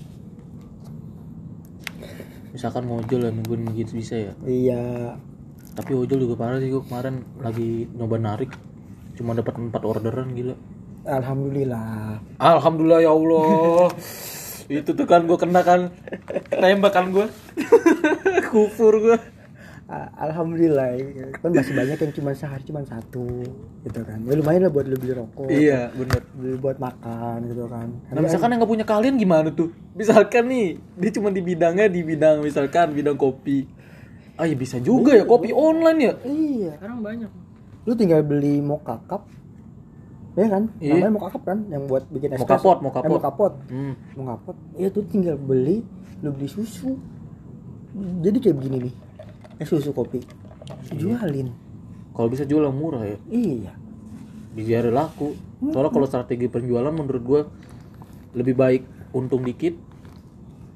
Misalkan 2.55 2.87
ngojol 2.87 3.27
ya 3.27 3.31
nungguin 3.35 3.75
gitu 3.75 3.99
bisa 3.99 4.31
ya? 4.31 4.33
Iya. 4.47 4.83
Tapi 5.75 5.91
ojol 5.99 6.23
juga 6.23 6.47
parah 6.47 6.63
sih 6.63 6.71
gue 6.71 6.79
kemarin 6.79 7.27
lagi 7.43 7.91
nyoba 7.91 8.23
narik. 8.23 8.55
Cuma 9.19 9.35
dapat 9.35 9.59
empat 9.59 9.83
orderan 9.83 10.31
gila. 10.31 10.55
Alhamdulillah. 11.03 12.23
Alhamdulillah 12.39 13.03
ya 13.03 13.11
allah 13.11 13.91
itu 14.67 14.91
tuh 14.91 15.03
kan 15.03 15.23
gue 15.23 15.35
kena 15.35 15.61
kan 15.61 15.91
tembakan 16.49 17.05
gue 17.11 17.25
kufur 18.51 18.95
gue 18.99 19.17
A- 19.83 20.09
alhamdulillah 20.25 20.95
kan 21.43 21.51
masih 21.51 21.75
banyak 21.75 21.99
yang 21.99 22.13
cuma 22.15 22.31
sehari 22.31 22.63
cuma 22.63 22.81
satu 22.81 23.27
gitu 23.83 23.99
kan. 24.01 24.15
Ya 24.23 24.39
lumayan 24.39 24.65
lah 24.65 24.71
buat 24.71 24.87
lu 24.87 24.95
beli 24.95 25.11
rokok 25.11 25.51
iya 25.51 25.91
bener. 25.91 26.23
beli 26.33 26.55
buat 26.55 26.79
makan 26.79 27.51
gitu 27.51 27.67
kan. 27.67 27.91
Nah 28.09 28.21
misalkan 28.23 28.55
yang 28.55 28.63
nggak 28.63 28.71
punya 28.71 28.85
kalian 28.87 29.19
gimana 29.19 29.51
tuh? 29.51 29.75
Misalkan 29.93 30.47
nih 30.47 30.79
dia 30.97 31.11
cuma 31.11 31.29
di 31.29 31.43
bidangnya 31.43 31.91
di 31.91 31.99
bidang 31.99 32.41
misalkan 32.41 32.95
bidang 32.95 33.19
kopi. 33.19 33.67
Ah 34.39 34.47
ya 34.47 34.55
bisa 34.55 34.79
juga 34.79 35.13
ya 35.13 35.27
kopi 35.27 35.51
online 35.51 35.99
ya. 35.99 36.13
iya. 36.25 36.71
Sekarang 36.79 37.03
banyak. 37.03 37.29
Lu 37.83 37.93
tinggal 37.93 38.23
beli 38.23 38.63
mocha 38.63 38.97
cup 39.03 39.27
ya 40.33 40.47
kan? 40.47 40.63
Iya. 40.77 40.91
namanya 40.97 41.11
mocha 41.13 41.29
cup 41.31 41.43
kan? 41.43 41.59
Yang 41.67 41.83
buat 41.85 42.03
bikin 42.09 42.27
Mocha 42.31 42.41
espresso 42.41 42.63
pot, 42.63 42.77
mocha 42.81 42.99
Eh, 42.99 43.03
pot. 43.03 43.13
mocha 43.13 43.31
pot 43.31 43.53
Hmm. 43.67 43.93
mocha 44.13 44.35
pot 44.39 44.57
ya 44.75 44.87
tuh 44.89 45.03
tinggal 45.05 45.35
beli 45.35 45.85
lu 46.19 46.29
beli 46.29 46.47
susu. 46.47 46.97
Jadi 47.93 48.37
kayak 48.39 48.55
begini 48.57 48.77
nih. 48.89 48.95
Eh 49.57 49.67
susu 49.67 49.91
kopi. 49.91 50.19
Iya. 50.89 51.19
jualin. 51.19 51.51
Kalau 52.09 52.27
bisa 52.27 52.43
jual 52.43 52.63
yang 52.63 52.73
murah 52.73 53.03
ya. 53.03 53.17
Iya. 53.27 53.73
Biar 54.53 54.87
laku. 54.87 55.35
Soalnya 55.63 55.91
kalau 55.91 56.05
strategi 56.05 56.47
penjualan 56.47 56.89
menurut 56.89 57.21
gua 57.21 57.41
lebih 58.31 58.53
baik 58.53 58.83
untung 59.11 59.41
dikit 59.41 59.77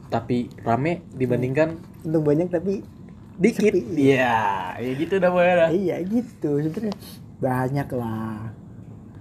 tapi 0.08 0.48
rame 0.62 1.04
dibandingkan 1.12 1.76
untung 2.02 2.24
banyak 2.24 2.48
tapi 2.48 2.80
dikit. 3.36 3.74
iya 3.92 4.72
ya 4.74 4.92
gitu 4.96 5.18
dah 5.18 5.28
boy 5.28 5.44
dah 5.44 5.70
iya 5.70 6.00
gitu. 6.00 6.58
Sebenarnya 6.58 6.94
banyak 7.38 7.88
lah 7.92 8.54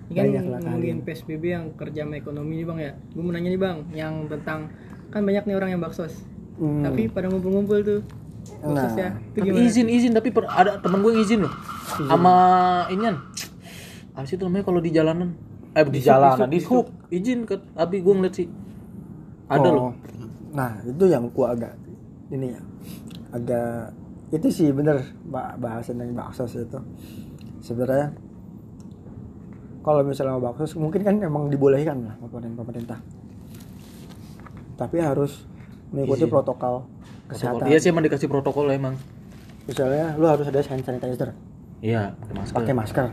Ini 0.06 0.14
kan 0.14 0.44
lah 0.46 0.60
ngomongin 0.60 0.98
PSBB 1.00 1.44
yang 1.46 1.64
kerja 1.72 2.02
sama 2.02 2.14
ekonomi 2.14 2.52
nih 2.56 2.66
bang 2.66 2.78
ya 2.80 2.92
Gue 3.10 3.20
mau 3.20 3.30
nanya 3.30 3.48
nih 3.48 3.58
bang 3.58 3.78
Yang 3.92 4.14
tentang 4.28 4.60
Kan 5.08 5.20
banyak 5.22 5.44
nih 5.44 5.54
orang 5.54 5.70
yang 5.70 5.80
baksos 5.80 6.14
Hmm. 6.56 6.80
Tapi 6.80 7.04
pada 7.06 7.28
ngumpul-ngumpul 7.28 7.78
tuh 7.80 8.00
Baksosnya 8.58 9.12
Nah, 9.12 9.20
Itu 9.28 9.36
tapi 9.36 9.46
gimana? 9.46 9.60
izin 9.62 9.86
izin 9.86 10.12
tapi 10.12 10.28
per- 10.30 10.48
ada 10.48 10.78
temen 10.78 10.98
gue 10.98 11.10
yang 11.10 11.20
izin 11.20 11.40
loh 11.42 11.52
sama 12.02 12.32
inian 12.88 13.20
apa 14.08 14.24
sih 14.24 14.34
itu 14.34 14.42
namanya 14.42 14.64
kalau 14.64 14.80
di 14.80 14.88
jalanan 14.88 15.36
eh 15.70 15.84
di, 15.84 16.00
jalanan 16.00 16.48
di 16.48 16.62
hub 16.62 16.88
izin 17.06 17.44
ke 17.44 17.60
tapi 17.70 18.00
gue 18.00 18.08
ngeliat 18.10 18.34
sih 18.34 18.48
ada 19.46 19.68
Oh. 19.68 19.72
loh 19.74 19.90
Nah, 20.48 20.80
itu 20.80 21.04
yang 21.04 21.28
gua 21.28 21.52
agak 21.52 21.76
ini 22.26 22.48
ya. 22.48 22.60
Agak 23.30 23.92
itu 24.30 24.48
sih 24.48 24.72
bener 24.72 24.96
ba- 25.22 25.52
bahasan 25.54 26.00
yang 26.00 26.16
baksos 26.16 26.56
itu. 26.56 26.80
Sebenarnya 27.60 28.16
kalau 29.86 30.02
misalnya 30.02 30.34
mau 30.34 30.42
baksos 30.44 30.74
mungkin 30.74 31.00
kan 31.00 31.14
emang 31.16 31.46
dibolehkan 31.46 32.02
lah 32.02 32.14
sama 32.18 32.34
pemerintah. 32.58 32.98
Tapi 34.76 34.96
harus 34.98 35.46
mengikuti 35.88 36.26
Izin. 36.26 36.32
protokol 36.32 36.74
Protokol. 36.82 37.28
kesehatan. 37.28 37.64
iya 37.66 37.78
sih 37.78 37.88
emang 37.88 38.02
dikasih 38.02 38.26
protokol 38.26 38.66
emang 38.68 38.94
Misalnya 39.64 40.14
lu 40.14 40.26
harus 40.26 40.42
ada 40.44 40.58
hand 40.60 40.78
sanitizer, 40.80 41.34
iya 41.80 42.14
pakai 42.20 42.34
masker 42.36 42.54
pakai 42.56 42.70
masker. 42.72 43.06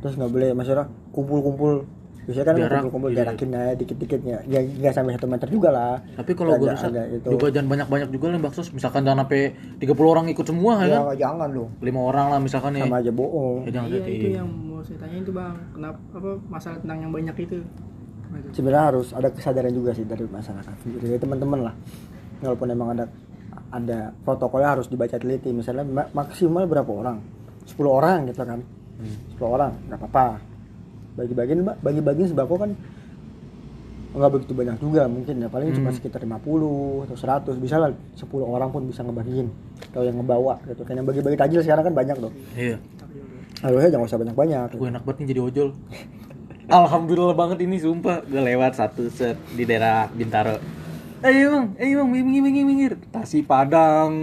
Terus 0.00 0.14
nggak 0.16 0.30
boleh 0.30 0.48
maksudnya 0.52 0.84
kumpul-kumpul. 1.10 1.72
Biasanya 2.20 2.46
kan 2.46 2.54
Jarak, 2.54 2.72
kumpul-kumpul 2.78 3.10
iya. 3.10 3.18
jarakin 3.18 3.48
aja 3.50 3.72
dikit-dikit 3.74 4.20
ya. 4.22 4.38
Ya 4.46 4.60
nggak 4.62 4.92
sampai 4.94 5.12
satu 5.12 5.26
meter 5.26 5.48
juga 5.50 5.68
lah. 5.68 6.00
tapi 6.14 6.32
kalau 6.32 6.56
gue 6.56 6.68
rasa 6.68 6.88
juga 7.22 7.46
jangan 7.50 7.68
banyak-banyak 7.68 8.08
juga 8.08 8.24
lah 8.24 8.34
yang 8.34 8.44
baksos 8.44 8.68
misalkan 8.70 9.00
jangan 9.02 9.24
sampai 9.24 9.40
30 9.76 9.92
orang 10.06 10.24
ikut 10.30 10.46
semua 10.46 10.72
ya 10.78 10.86
Ya, 10.86 11.00
kan 11.02 11.16
jangan 11.18 11.48
lu. 11.50 11.64
lima 11.80 12.00
orang 12.02 12.26
lah 12.28 12.38
misalkan 12.38 12.72
ya 12.72 12.84
Sama 12.86 12.96
aja 12.96 13.10
bohong. 13.10 13.56
ya 13.64 13.70
jangan 13.70 13.88
Iya 13.90 13.98
jadi 13.98 14.12
itu 14.14 14.28
yang 14.32 14.48
mau 14.80 14.88
saya 14.88 14.96
tanya 14.96 15.16
itu 15.20 15.28
bang 15.28 15.56
Kenapa 15.76 15.98
apa 16.16 16.30
masalah 16.48 16.78
tentang 16.80 16.98
yang 17.04 17.12
banyak 17.12 17.36
itu. 17.36 17.58
Apa 17.60 18.34
itu? 18.40 18.48
sebenarnya 18.56 18.84
harus 18.88 19.08
ada 19.12 19.28
kesadaran 19.28 19.72
juga 19.76 19.90
sih 19.92 20.08
dari 20.08 20.24
masyarakat 20.24 20.74
sendiri 20.80 21.04
dari 21.04 21.20
teman-teman 21.20 21.60
lah. 21.68 21.74
Walaupun 22.40 22.66
emang 22.72 22.88
ada 22.96 23.04
ada 23.70 23.98
protokolnya 24.24 24.80
harus 24.80 24.88
dibaca 24.88 25.20
teliti. 25.20 25.52
Misalnya 25.52 25.84
ma- 25.84 26.08
maksimal 26.16 26.64
berapa 26.64 26.88
orang? 26.88 27.20
10 27.68 27.76
orang 27.84 28.24
gitu 28.24 28.40
kan. 28.40 28.64
10 29.36 29.44
orang 29.44 29.70
nggak 29.84 30.00
apa-apa. 30.00 30.26
Bagi-bagiin 31.20 31.60
Mbak, 31.60 31.76
bagi-bagiin 31.84 32.28
sembako 32.32 32.54
kan 32.56 32.70
nggak 34.10 34.30
begitu 34.32 34.52
banyak 34.56 34.76
juga 34.80 35.04
mungkin 35.04 35.44
ya. 35.44 35.48
Paling 35.52 35.76
cuma 35.76 35.92
sekitar 35.92 36.24
50 36.24 37.04
atau 37.04 37.16
100 37.52 37.60
bisa 37.60 37.76
lah 37.76 37.92
10 38.16 38.24
orang 38.40 38.72
pun 38.72 38.88
bisa 38.88 39.04
ngebagiin. 39.04 39.52
Kalau 39.92 40.08
yang 40.08 40.16
ngebawa 40.16 40.56
gitu. 40.64 40.80
Kan 40.88 40.96
yang 40.96 41.04
bagi-bagi 41.04 41.36
takjil 41.36 41.60
sekarang 41.60 41.84
kan 41.84 41.94
banyak 41.94 42.16
tuh. 42.16 42.32
Iya 42.56 42.80
harusnya 43.60 43.90
jangan 43.96 44.06
usah 44.08 44.20
banyak-banyak. 44.20 44.68
Gue 44.76 44.88
enak 44.88 45.02
banget 45.04 45.18
nih 45.24 45.28
jadi 45.36 45.40
ojol. 45.44 45.68
Alhamdulillah 46.80 47.36
banget 47.36 47.58
ini 47.64 47.76
sumpah. 47.76 48.24
Gue 48.24 48.40
lewat 48.40 48.78
satu 48.78 49.08
set 49.12 49.36
di 49.54 49.64
daerah 49.68 50.08
Bintaro. 50.10 50.80
Ayo 51.20 51.52
bang, 51.52 51.66
ayo 51.76 52.00
bang, 52.00 52.08
minggir, 52.08 52.40
minggir, 52.40 52.64
minggir 52.64 52.92
Tasi 53.12 53.44
Padang, 53.44 54.16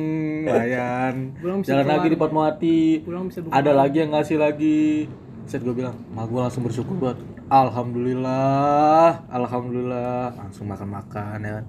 Bayan 0.50 1.38
Jalan 1.62 1.86
lagi 1.86 2.10
di 2.10 2.18
Fatmawati. 2.18 3.06
Ada 3.54 3.70
lagi. 3.78 4.02
yang 4.02 4.18
ngasih 4.18 4.42
lagi. 4.42 5.06
Set 5.46 5.62
gue 5.62 5.78
bilang, 5.78 5.94
mah 6.10 6.26
gue 6.26 6.42
langsung 6.42 6.66
bersyukur 6.66 6.98
buat 6.98 7.14
Alhamdulillah, 7.54 9.30
Alhamdulillah. 9.30 10.42
Langsung 10.42 10.66
makan-makan 10.66 11.38
ya 11.46 11.52
kan. 11.62 11.66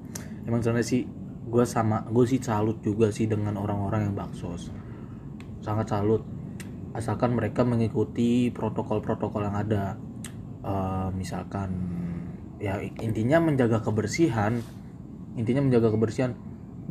Emang 0.48 0.64
sebenarnya 0.64 0.88
sih 0.96 1.04
gue 1.44 1.64
sama, 1.68 2.09
gue 2.09 2.24
sih 2.24 2.40
salut 2.40 2.81
juga 2.81 3.12
sih 3.12 3.28
dengan 3.28 3.61
orang-orang 3.61 4.09
yang 4.09 4.16
baksos. 4.16 4.72
Sangat 5.61 5.92
salut 5.92 6.24
Asalkan 6.98 7.38
mereka 7.38 7.62
mengikuti 7.62 8.50
protokol-protokol 8.50 9.46
yang 9.46 9.54
ada. 9.54 9.94
Eh, 10.66 11.08
Misalkan 11.14 11.70
ya 12.58 12.82
intinya 12.82 13.38
menjaga 13.38 13.78
kebersihan 13.87 14.58
intinya 15.38 15.62
menjaga 15.62 15.94
kebersihan. 15.94 16.34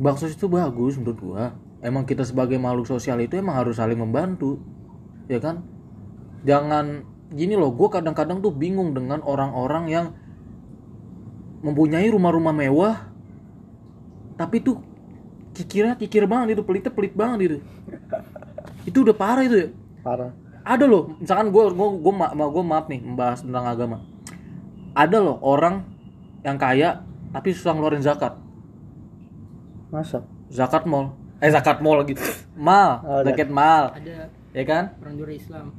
Baksos 0.00 0.32
itu 0.32 0.48
bagus 0.48 0.96
menurut 0.96 1.20
gua. 1.20 1.44
Emang 1.84 2.08
kita 2.08 2.24
sebagai 2.24 2.56
makhluk 2.56 2.88
sosial 2.88 3.20
itu 3.20 3.36
emang 3.36 3.60
harus 3.60 3.76
saling 3.76 4.00
membantu 4.00 4.56
ya 5.28 5.36
kan? 5.38 5.60
Jangan 6.48 7.04
gini 7.28 7.54
loh 7.54 7.76
gua 7.76 7.92
kadang-kadang 7.92 8.40
tuh 8.40 8.56
bingung 8.56 8.96
dengan 8.96 9.20
orang-orang 9.20 9.84
yang 9.92 10.06
mempunyai 11.60 12.08
rumah-rumah 12.08 12.54
mewah 12.56 12.96
tapi 14.40 14.62
tuh 14.62 14.80
kikirnya 15.52 15.98
kikir 15.98 16.24
banget 16.30 16.56
itu 16.56 16.62
pelitnya 16.64 16.94
pelit 16.94 17.12
banget 17.12 17.38
itu. 17.44 17.58
Itu 18.88 19.04
udah 19.04 19.12
parah 19.12 19.44
itu 19.44 19.56
ya 19.60 19.68
parah. 20.02 20.32
Ada 20.68 20.84
loh 20.84 21.16
misalkan 21.16 21.48
gue 21.48 21.64
gue 21.72 21.88
gue 22.04 22.12
ma 22.12 22.28
ma- 22.36 22.50
gua 22.52 22.64
maaf 22.64 22.86
nih 22.92 23.00
membahas 23.00 23.40
tentang 23.40 23.64
agama. 23.64 24.04
Ada 24.92 25.16
loh 25.16 25.40
orang 25.40 25.80
yang 26.44 26.60
kaya 26.60 27.00
tapi 27.32 27.56
susah 27.56 27.72
ngeluarin 27.72 28.04
zakat. 28.04 28.36
Masa? 29.88 30.24
Zakat 30.52 30.84
mall. 30.84 31.16
Eh 31.40 31.48
zakat 31.48 31.80
mall 31.80 32.04
gitu 32.04 32.20
mal 32.58 33.00
Oh, 33.06 33.20
zakat 33.24 33.48
mal. 33.48 33.96
Ada. 33.96 34.28
Ya 34.52 34.64
kan? 34.68 34.92
Orang 35.00 35.14
luar 35.16 35.32
Islam. 35.32 35.72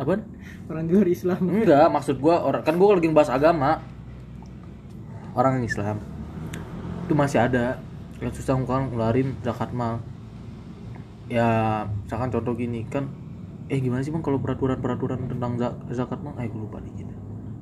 Apa? 0.00 0.20
Orang 0.68 0.84
luar 0.88 1.08
Islam. 1.08 1.40
Enggak 1.44 1.86
maksud 1.92 2.16
gua 2.16 2.40
orang 2.40 2.62
kan 2.64 2.76
gua 2.80 2.96
lagi 2.96 3.08
ngebahas 3.12 3.32
agama. 3.36 3.84
Orang 5.36 5.60
Islam 5.60 6.00
itu 7.04 7.12
masih 7.12 7.44
ada. 7.44 7.78
Yang 8.16 8.40
susah 8.40 8.56
ngeluarin 8.56 9.36
zakat 9.44 9.76
mal. 9.76 10.00
Ya 11.28 11.84
misalkan 12.06 12.32
contoh 12.32 12.56
gini 12.56 12.86
kan 12.88 13.12
eh 13.72 13.78
gimana 13.84 14.02
sih 14.04 14.12
bang 14.14 14.22
kalau 14.26 14.38
peraturan-peraturan 14.44 15.20
tentang 15.30 15.52
za- 15.60 15.78
zakat 15.98 16.18
mal 16.24 16.34
eh 16.42 16.46
gue 16.52 16.60
lupa 16.64 16.78
dikit 16.86 17.08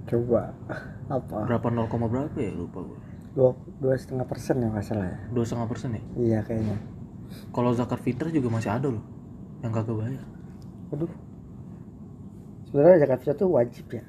coba. 0.09 0.53
Apa? 1.17 1.41
Berapa 1.47 1.69
0, 1.69 2.09
berapa 2.09 2.39
ya? 2.41 2.53
Lupa 2.53 2.81
gue 2.85 2.99
dua 3.35 3.51
dua 3.83 3.95
setengah 3.99 4.27
persen 4.31 4.63
ya 4.63 4.69
nggak 4.71 4.87
salah 4.87 5.07
ya? 5.11 5.19
Dua 5.35 5.45
setengah 5.45 5.69
persen 5.69 5.91
ya? 5.99 6.03
Iya 6.19 6.39
kayaknya. 6.47 6.77
Kalau 7.55 7.71
zakat 7.75 8.01
fitrah 8.03 8.31
juga 8.31 8.49
masih 8.51 8.71
ada 8.71 8.89
loh 8.91 9.05
yang 9.65 9.73
kagak 9.73 9.97
bayar. 9.97 10.25
Aduh 10.93 11.11
sebenarnya 12.69 12.97
zakat 13.07 13.19
fitrah 13.23 13.37
tuh 13.41 13.51
wajib 13.57 13.87
ya? 13.93 14.03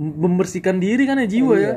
Membersihkan 0.00 0.80
diri 0.80 1.04
kan 1.04 1.20
ya 1.20 1.28
jiwa 1.28 1.54
ya? 1.60 1.72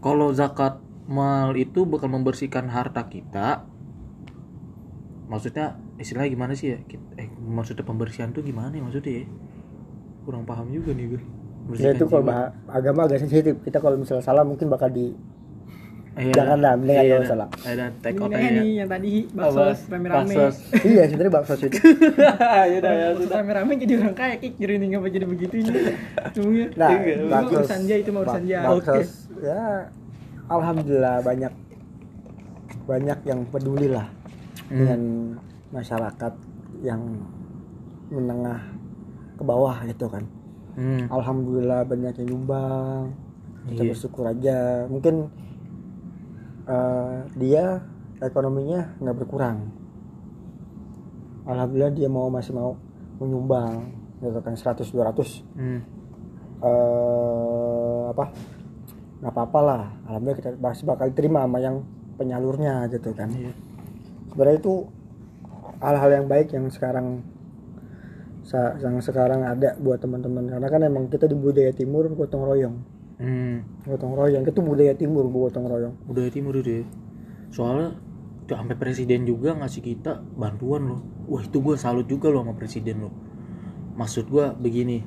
kalau 0.00 0.32
zakat 0.32 0.80
mal 1.10 1.52
itu 1.58 1.84
bakal 1.84 2.08
membersihkan 2.12 2.66
harta 2.70 3.02
kita 3.10 3.64
maksudnya 5.30 5.66
istilahnya 5.96 6.28
gimana 6.28 6.52
sih 6.52 6.74
ya? 6.74 6.78
Eh 7.14 7.30
maksudnya 7.38 7.86
pembersihan 7.86 8.28
tuh 8.28 8.42
gimana 8.42 8.74
ya 8.74 8.82
maksudnya 8.82 9.22
ya? 9.22 9.24
Kurang 10.20 10.42
paham 10.42 10.68
juga 10.68 10.90
nih 10.90 11.06
gue 11.08 11.22
ya 11.72 11.94
itu 11.94 12.02
kalau 12.04 12.26
bah- 12.26 12.50
agama 12.66 13.06
agak 13.06 13.22
sensitif. 13.22 13.54
Kita 13.62 13.78
kalau 13.78 13.94
misalnya 13.94 14.20
salah 14.20 14.42
mungkin 14.42 14.66
bakal 14.66 14.90
di 14.90 15.14
Iya. 16.10 16.34
jangan 16.34 16.58
lah, 16.58 16.72
mendingan 16.74 17.00
Iya, 17.00 17.10
jangan 17.14 17.26
salah. 17.30 17.48
ada 17.62 17.86
take 18.02 18.18
out 18.18 18.28
Ini 18.28 18.34
aja. 18.34 18.50
nih 18.58 18.70
yang 18.74 18.88
tadi 18.90 19.10
baksos 19.30 19.78
rame-rame. 19.86 20.34
Baksos. 20.34 20.54
iya 20.82 21.02
sebenarnya 21.06 21.32
bakso 21.32 21.52
itu. 21.56 21.68
Ya 22.66 22.76
udah 22.76 22.92
ya 22.92 23.06
Baksos 23.14 23.30
rame-rame 23.30 23.72
jadi 23.78 23.92
orang 23.96 24.16
kaya 24.18 24.34
kik 24.36 24.54
jadi 24.58 24.74
nih 24.74 24.88
ngapa 24.90 25.08
jadi 25.08 25.26
begitu 25.30 25.54
ini. 25.56 25.70
Cuma 26.34 26.50
nah 26.74 26.90
itu 26.98 27.24
bakso 27.24 27.54
urusan 27.56 27.80
dia 27.86 27.96
itu 27.96 28.10
mah 28.10 28.20
urusan 28.26 28.42
dia 28.42 28.58
bakso 28.60 28.90
Oke. 28.90 29.02
ya 29.40 29.62
alhamdulillah 30.50 31.16
banyak 31.22 31.52
banyak 32.84 33.18
yang 33.22 33.40
peduli 33.46 33.88
lah 33.88 34.06
Hmm. 34.70 34.78
dengan 34.78 35.00
masyarakat 35.70 36.32
yang 36.80 37.02
menengah 38.08 38.62
ke 39.34 39.42
bawah 39.42 39.82
itu 39.82 40.06
kan 40.06 40.24
Hmm. 40.70 41.10
alhamdulillah 41.10 41.82
banyak 41.82 42.14
yang 42.16 42.28
nyumbang 42.30 43.10
kita 43.66 43.82
Iya. 43.82 43.90
bersyukur 43.90 44.24
aja 44.24 44.58
mungkin 44.86 45.26
eh, 46.64 47.16
dia 47.34 47.82
ekonominya 48.20 48.94
nggak 48.96 49.16
berkurang 49.16 49.74
alhamdulillah 51.42 51.90
dia 51.90 52.06
mau 52.06 52.30
masih 52.30 52.54
mau 52.54 52.78
menyumbang 53.18 53.90
gitu 54.20 54.38
kan 54.38 54.54
100 54.54 54.86
200 54.86 55.42
Hmm. 55.56 55.80
eh 56.60 58.02
apa 58.08 58.24
nggak 59.18 59.32
apa-apa 59.32 59.60
lah 59.60 59.82
alhamdulillah 60.06 60.38
kita 60.38 60.50
masih 60.56 60.84
bakal 60.84 61.08
terima 61.10 61.42
sama 61.42 61.58
yang 61.58 61.82
penyalurnya 62.14 62.86
gitu 62.88 63.10
kan 63.12 63.28
Iya. 63.28 63.52
Sebenarnya 64.30 64.58
itu 64.62 64.74
hal-hal 65.80 66.10
yang 66.22 66.26
baik 66.28 66.52
yang 66.52 66.68
sekarang 66.68 67.24
yang 68.58 68.98
sekarang 68.98 69.46
ada 69.46 69.78
buat 69.78 70.02
teman-teman. 70.02 70.50
Karena 70.50 70.66
kan 70.66 70.80
emang 70.82 71.04
kita 71.06 71.30
di 71.30 71.36
budaya 71.38 71.70
timur 71.70 72.10
gotong 72.10 72.42
royong. 72.42 72.76
Hmm. 73.20 73.62
gotong 73.84 74.16
royong. 74.16 74.42
Itu 74.48 74.64
budaya 74.64 74.96
timur 74.96 75.28
gotong 75.30 75.70
royong. 75.70 75.94
Budaya 76.08 76.30
timur 76.32 76.58
itu 76.58 76.82
ya. 76.82 76.84
Soalnya 77.54 77.94
sampai 78.50 78.74
presiden 78.74 79.22
juga 79.22 79.54
ngasih 79.54 79.82
kita 79.84 80.18
bantuan 80.34 80.90
loh. 80.90 81.00
Wah 81.30 81.42
itu 81.46 81.62
gue 81.62 81.78
salut 81.78 82.10
juga 82.10 82.32
loh 82.32 82.42
sama 82.42 82.58
presiden 82.58 83.06
loh. 83.06 83.14
Maksud 83.94 84.26
gue 84.26 84.46
begini. 84.58 85.06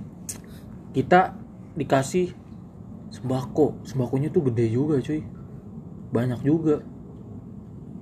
Kita 0.96 1.36
dikasih 1.76 2.32
sembako. 3.12 3.84
Sembakonya 3.84 4.32
tuh 4.32 4.48
gede 4.48 4.72
juga 4.72 5.04
cuy. 5.04 5.20
Banyak 6.16 6.40
juga. 6.48 6.80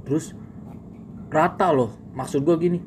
Terus 0.05 0.37
rata 1.31 1.71
loh 1.71 1.95
maksud 2.13 2.43
gue 2.43 2.55
gini. 2.59 2.79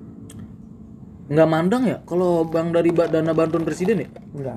Nggak 1.24 1.48
mandang 1.48 1.82
ya 1.88 1.98
kalau 2.04 2.44
bang 2.44 2.68
dari 2.68 2.92
dana 2.92 3.32
bantuan 3.32 3.64
presiden 3.64 4.04
ya? 4.04 4.08
Enggak 4.36 4.54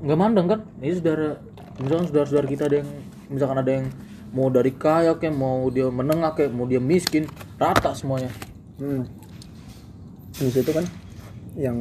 nggak. 0.00 0.18
Mandang 0.18 0.46
kan? 0.48 0.60
Ini 0.80 0.96
saudara 0.96 1.36
misalkan 1.76 2.06
saudara-saudara 2.08 2.46
kita 2.48 2.64
ada 2.72 2.76
yang 2.80 2.90
misalkan 3.28 3.58
ada 3.60 3.70
yang 3.70 3.86
mau 4.32 4.48
dari 4.48 4.72
kaya 4.72 5.12
kayak 5.20 5.36
mau 5.36 5.68
dia 5.68 5.92
menengah 5.92 6.32
kayak 6.32 6.56
mau 6.56 6.64
dia 6.64 6.80
miskin 6.80 7.28
rata 7.60 7.92
semuanya. 7.92 8.32
Hmm. 8.80 9.06
di 10.32 10.50
situ 10.50 10.74
kan 10.74 10.82
yang 11.54 11.76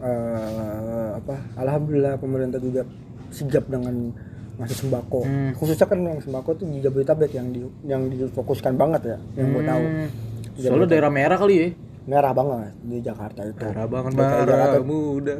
eh, 0.00 1.08
apa 1.20 1.36
alhamdulillah 1.60 2.16
pemerintah 2.18 2.58
juga 2.58 2.88
sigap 3.28 3.68
dengan 3.68 4.10
ngasih 4.56 4.76
sembako. 4.80 5.20
Hmm. 5.20 5.50
khususnya 5.52 5.84
kan 5.84 5.98
yang 5.98 6.18
sembako 6.18 6.50
tuh 6.54 6.66
di 6.66 6.78
Jabodetabek 6.78 7.30
yang 7.32 7.48
di 7.48 7.60
yang 7.82 8.06
difokuskan 8.06 8.74
banget 8.74 9.02
ya 9.04 9.16
yang 9.34 9.50
gue 9.50 9.62
tahu. 9.62 9.84
Hmm, 9.84 10.08
soalnya 10.56 10.86
daerah 10.86 11.10
merah 11.10 11.34
kali 11.34 11.54
ya? 11.54 11.66
Merah 12.04 12.30
banget 12.30 12.72
di 12.80 12.96
Jakarta 13.00 13.40
itu. 13.42 13.64
Merah 13.64 13.86
banget 13.86 14.12
merah 14.12 14.78
muda. 14.78 15.32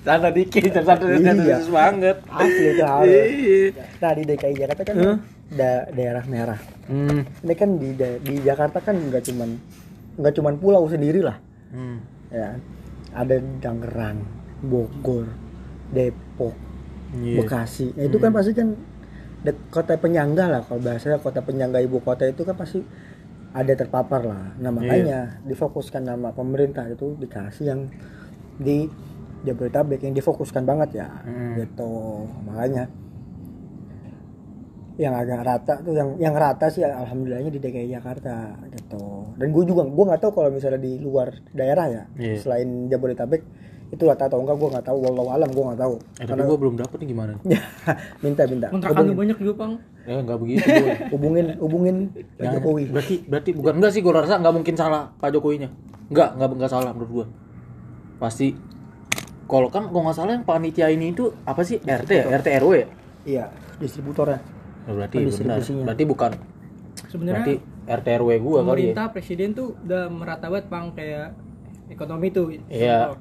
Tanda 0.00 0.30
dikit, 0.36 0.70
tanda 0.72 0.94
Iya. 0.96 1.58
banget. 1.66 2.16
asli 2.24 2.64
itu 2.70 2.84
hal 2.88 3.02
Iya. 3.02 3.70
nah 3.98 4.12
di 4.14 4.22
DKI 4.24 4.54
Jakarta 4.56 4.82
kan 4.84 4.96
da- 5.50 5.86
daerah 5.90 6.24
merah. 6.24 6.60
Hmm. 6.86 7.22
ini 7.22 7.54
kan 7.54 7.70
di 7.76 7.88
da- 7.92 8.18
di 8.18 8.34
Jakarta 8.40 8.78
kan 8.78 8.96
nggak 8.96 9.22
cuman 9.24 9.50
nggak 10.16 10.34
cuman 10.34 10.54
pulau 10.56 10.86
sendiri 10.86 11.20
lah. 11.20 11.36
Hmm. 11.70 11.98
ya 12.30 12.58
ada 13.12 13.34
Tangerang 13.58 14.22
Bogor 14.60 15.26
Depok 15.88 16.54
Iya. 17.12 17.36
Bekasi 17.38 17.90
nah, 17.90 18.04
itu 18.04 18.16
kan 18.16 18.30
pasti 18.30 18.52
kan 18.52 18.68
de- 19.40 19.62
kota 19.68 19.96
penyangga 19.96 20.46
lah 20.46 20.60
kalau 20.62 20.78
bahasanya 20.78 21.18
kota 21.18 21.40
penyangga 21.40 21.78
ibu 21.78 21.98
kota 21.98 22.22
itu 22.24 22.42
kan 22.42 22.54
pasti 22.54 22.84
ada 23.50 23.72
terpapar 23.72 24.22
lah 24.22 24.54
nah 24.56 24.70
makanya 24.70 25.42
difokuskan 25.42 26.04
nama 26.04 26.30
pemerintah 26.30 26.86
itu 26.86 27.16
dikasih 27.16 27.64
yang 27.66 27.80
di 28.56 28.86
Jabodetabek 29.40 30.00
yang 30.00 30.12
difokuskan 30.12 30.62
banget 30.62 30.90
ya 30.96 31.08
Hmm. 31.20 31.56
gitu 31.56 31.92
makanya 32.44 32.86
yang 34.94 35.16
agak 35.16 35.40
rata 35.40 35.74
tuh 35.80 35.96
yang 35.96 36.20
yang 36.20 36.36
rata 36.36 36.68
sih 36.68 36.84
alhamdulillahnya 36.84 37.48
di 37.48 37.56
DKI 37.56 37.88
Jakarta 37.90 38.52
gitu 38.68 39.32
dan 39.34 39.48
gue 39.48 39.64
juga 39.64 39.82
gue 39.82 40.04
nggak 40.04 40.20
tahu 40.20 40.32
kalau 40.32 40.52
misalnya 40.52 40.76
di 40.76 41.00
luar 41.00 41.32
daerah 41.50 41.86
ya 41.88 42.04
Iya. 42.14 42.36
selain 42.38 42.68
Jabodetabek 42.86 43.40
itu 43.90 44.02
rata 44.02 44.24
atau 44.24 44.38
enggak 44.38 44.54
gue 44.54 44.68
nggak 44.70 44.86
tahu 44.86 44.98
wallahu 45.00 45.28
alam 45.30 45.46
gue 45.46 45.64
nggak 45.64 45.80
tahu 45.80 45.94
Eh, 46.16 46.24
tapi 46.24 46.42
gua 46.42 46.56
belum 46.56 46.74
dapet 46.76 46.96
nih 46.98 47.08
gimana? 47.08 47.32
minta 48.24 48.42
minta 48.44 48.66
kontrakan 48.68 49.02
lu 49.04 49.14
banyak 49.14 49.36
juga 49.36 49.54
pang 49.56 49.72
Eh 50.00 50.16
nggak 50.16 50.38
begitu. 50.38 50.64
boy. 50.64 50.90
hubungin 51.12 51.46
hubungin 51.58 51.96
Pak 52.08 52.40
Jangan. 52.40 52.54
Jokowi 52.56 52.82
Berarti 52.88 53.14
berarti 53.24 53.50
bukan 53.52 53.72
enggak 53.76 53.92
sih 53.92 54.00
gua 54.00 54.12
rasa 54.16 54.34
nggak 54.36 54.54
mungkin 54.54 54.74
salah 54.74 55.02
Pak 55.14 55.28
Jokowinya. 55.30 55.68
Enggak, 56.08 56.28
enggak 56.34 56.48
enggak 56.52 56.70
salah 56.70 56.90
menurut 56.90 57.10
gua. 57.12 57.26
Pasti 58.18 58.48
kalau 59.44 59.68
kan 59.68 59.86
kalau 59.86 60.02
nggak 60.02 60.16
salah 60.16 60.32
yang 60.32 60.44
panitia 60.44 60.86
ini 60.86 61.10
itu 61.10 61.28
apa 61.42 61.60
sih 61.60 61.78
RT 61.78 62.06
ya 62.08 62.24
RT 62.32 62.48
RW 62.56 62.72
ya 62.72 62.86
iya 63.24 63.44
distributornya 63.76 64.38
Oh, 64.82 64.94
berarti 64.94 65.16
benar 65.18 65.28
distribusinya. 65.60 65.84
berarti 65.84 66.04
bukan 66.04 66.30
sebenarnya 67.04 67.36
berarti 67.36 67.54
RT 67.90 68.06
RW 68.16 68.28
gua 68.38 68.56
kali 68.56 68.62
ya 68.62 68.64
pemerintah 68.64 69.06
presiden 69.10 69.48
tuh 69.52 69.74
udah 69.76 70.02
merata 70.06 70.46
banget 70.46 70.66
pang 70.66 70.86
kayak 70.90 71.34
ekonomi 71.88 72.30
tuh 72.30 72.46
Iya. 72.64 73.18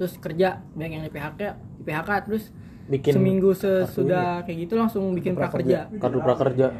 Terus 0.00 0.16
kerja 0.16 0.64
banyak 0.72 0.96
yang 0.96 1.04
di 1.04 1.12
PHK 1.12 1.40
di 1.76 1.82
PHK 1.84 2.10
terus 2.24 2.44
bikin 2.88 3.12
seminggu 3.20 3.52
sesudah 3.52 4.48
kayak 4.48 4.64
gitu 4.64 4.80
langsung 4.80 5.12
bikin 5.12 5.36
prakerja. 5.36 5.92
kartu 6.00 6.18
prakerja. 6.24 6.72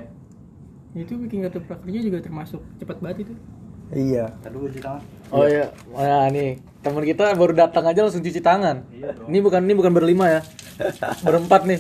Itu 0.97 1.21
bikin 1.21 1.45
kartu 1.45 1.61
prakerja 1.61 2.01
juga 2.01 2.19
termasuk 2.25 2.65
cepat 2.81 2.97
banget 3.05 3.29
itu. 3.29 3.35
Iya. 3.93 4.33
Oh 5.29 5.45
iya. 5.45 5.69
Nah 5.93 6.33
nih. 6.33 6.65
Teman 6.81 7.05
kita 7.05 7.37
baru 7.37 7.53
datang 7.53 7.85
aja 7.93 8.09
langsung 8.09 8.25
cuci 8.25 8.41
tangan. 8.41 8.89
Ini 9.29 9.39
bukan 9.45 9.69
ini 9.69 9.77
bukan 9.77 9.93
berlima 9.93 10.33
ya. 10.33 10.41
Berempat 11.21 11.69
nih. 11.69 11.79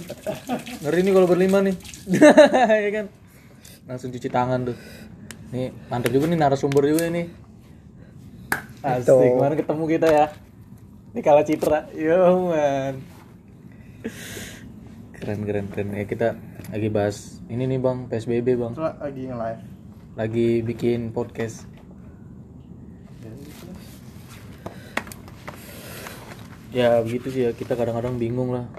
Ngeri 0.85 1.01
nih 1.09 1.13
kalau 1.17 1.27
berlima 1.27 1.59
nih. 1.65 1.75
Ya 2.85 2.91
kan? 2.93 3.07
Langsung 3.89 4.13
cuci 4.13 4.29
tangan 4.29 4.69
tuh. 4.69 4.77
Nih 5.57 5.73
mantap 5.89 6.13
juga 6.13 6.29
nih 6.29 6.37
narasumber 6.37 6.85
juga 6.85 7.09
ini. 7.09 7.33
Asik. 8.85 9.09
Kemarin 9.09 9.57
ketemu 9.57 9.85
kita 9.89 10.07
ya 10.13 10.27
ini 11.11 11.21
kalah 11.27 11.43
citra. 11.43 11.91
Yo 11.95 12.51
man. 12.51 13.03
Keren 15.19 15.41
keren 15.43 15.67
keren. 15.69 15.89
Ya 15.95 16.07
kita 16.07 16.39
lagi 16.71 16.89
bahas 16.89 17.43
ini 17.51 17.67
nih 17.67 17.83
bang. 17.83 18.07
Psbb 18.07 18.49
bang. 18.55 18.73
Lagi 18.79 19.23
nge-live. 19.27 19.63
Lagi 20.15 20.49
bikin 20.63 21.11
podcast. 21.11 21.67
Ya 26.71 27.03
begitu 27.03 27.35
sih 27.35 27.43
ya. 27.47 27.51
Kita 27.59 27.75
kadang-kadang 27.75 28.15
bingung 28.15 28.55
lah 28.55 28.71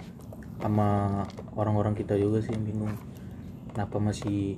sama 0.63 1.21
orang-orang 1.59 1.99
kita 1.99 2.15
juga 2.15 2.39
sih 2.39 2.55
yang 2.55 2.63
bingung. 2.63 2.95
Kenapa 3.75 3.99
masih 3.99 4.55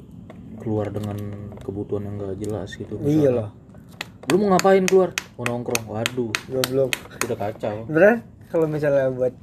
keluar 0.62 0.94
dengan 0.94 1.18
kebutuhan 1.58 2.06
yang 2.06 2.22
gak 2.22 2.38
jelas 2.38 2.70
gitu? 2.78 3.02
Iya 3.02 3.30
loh 3.34 3.63
lu 4.32 4.36
mau 4.40 4.56
ngapain 4.56 4.84
keluar? 4.88 5.12
Mau 5.36 5.44
nongkrong. 5.44 5.84
Waduh. 5.90 6.32
Goblok. 6.48 6.92
Udah 7.28 7.38
kacau. 7.38 7.76
Sebenarnya 7.90 8.18
kalau 8.48 8.66
misalnya 8.70 9.12
buat 9.12 9.34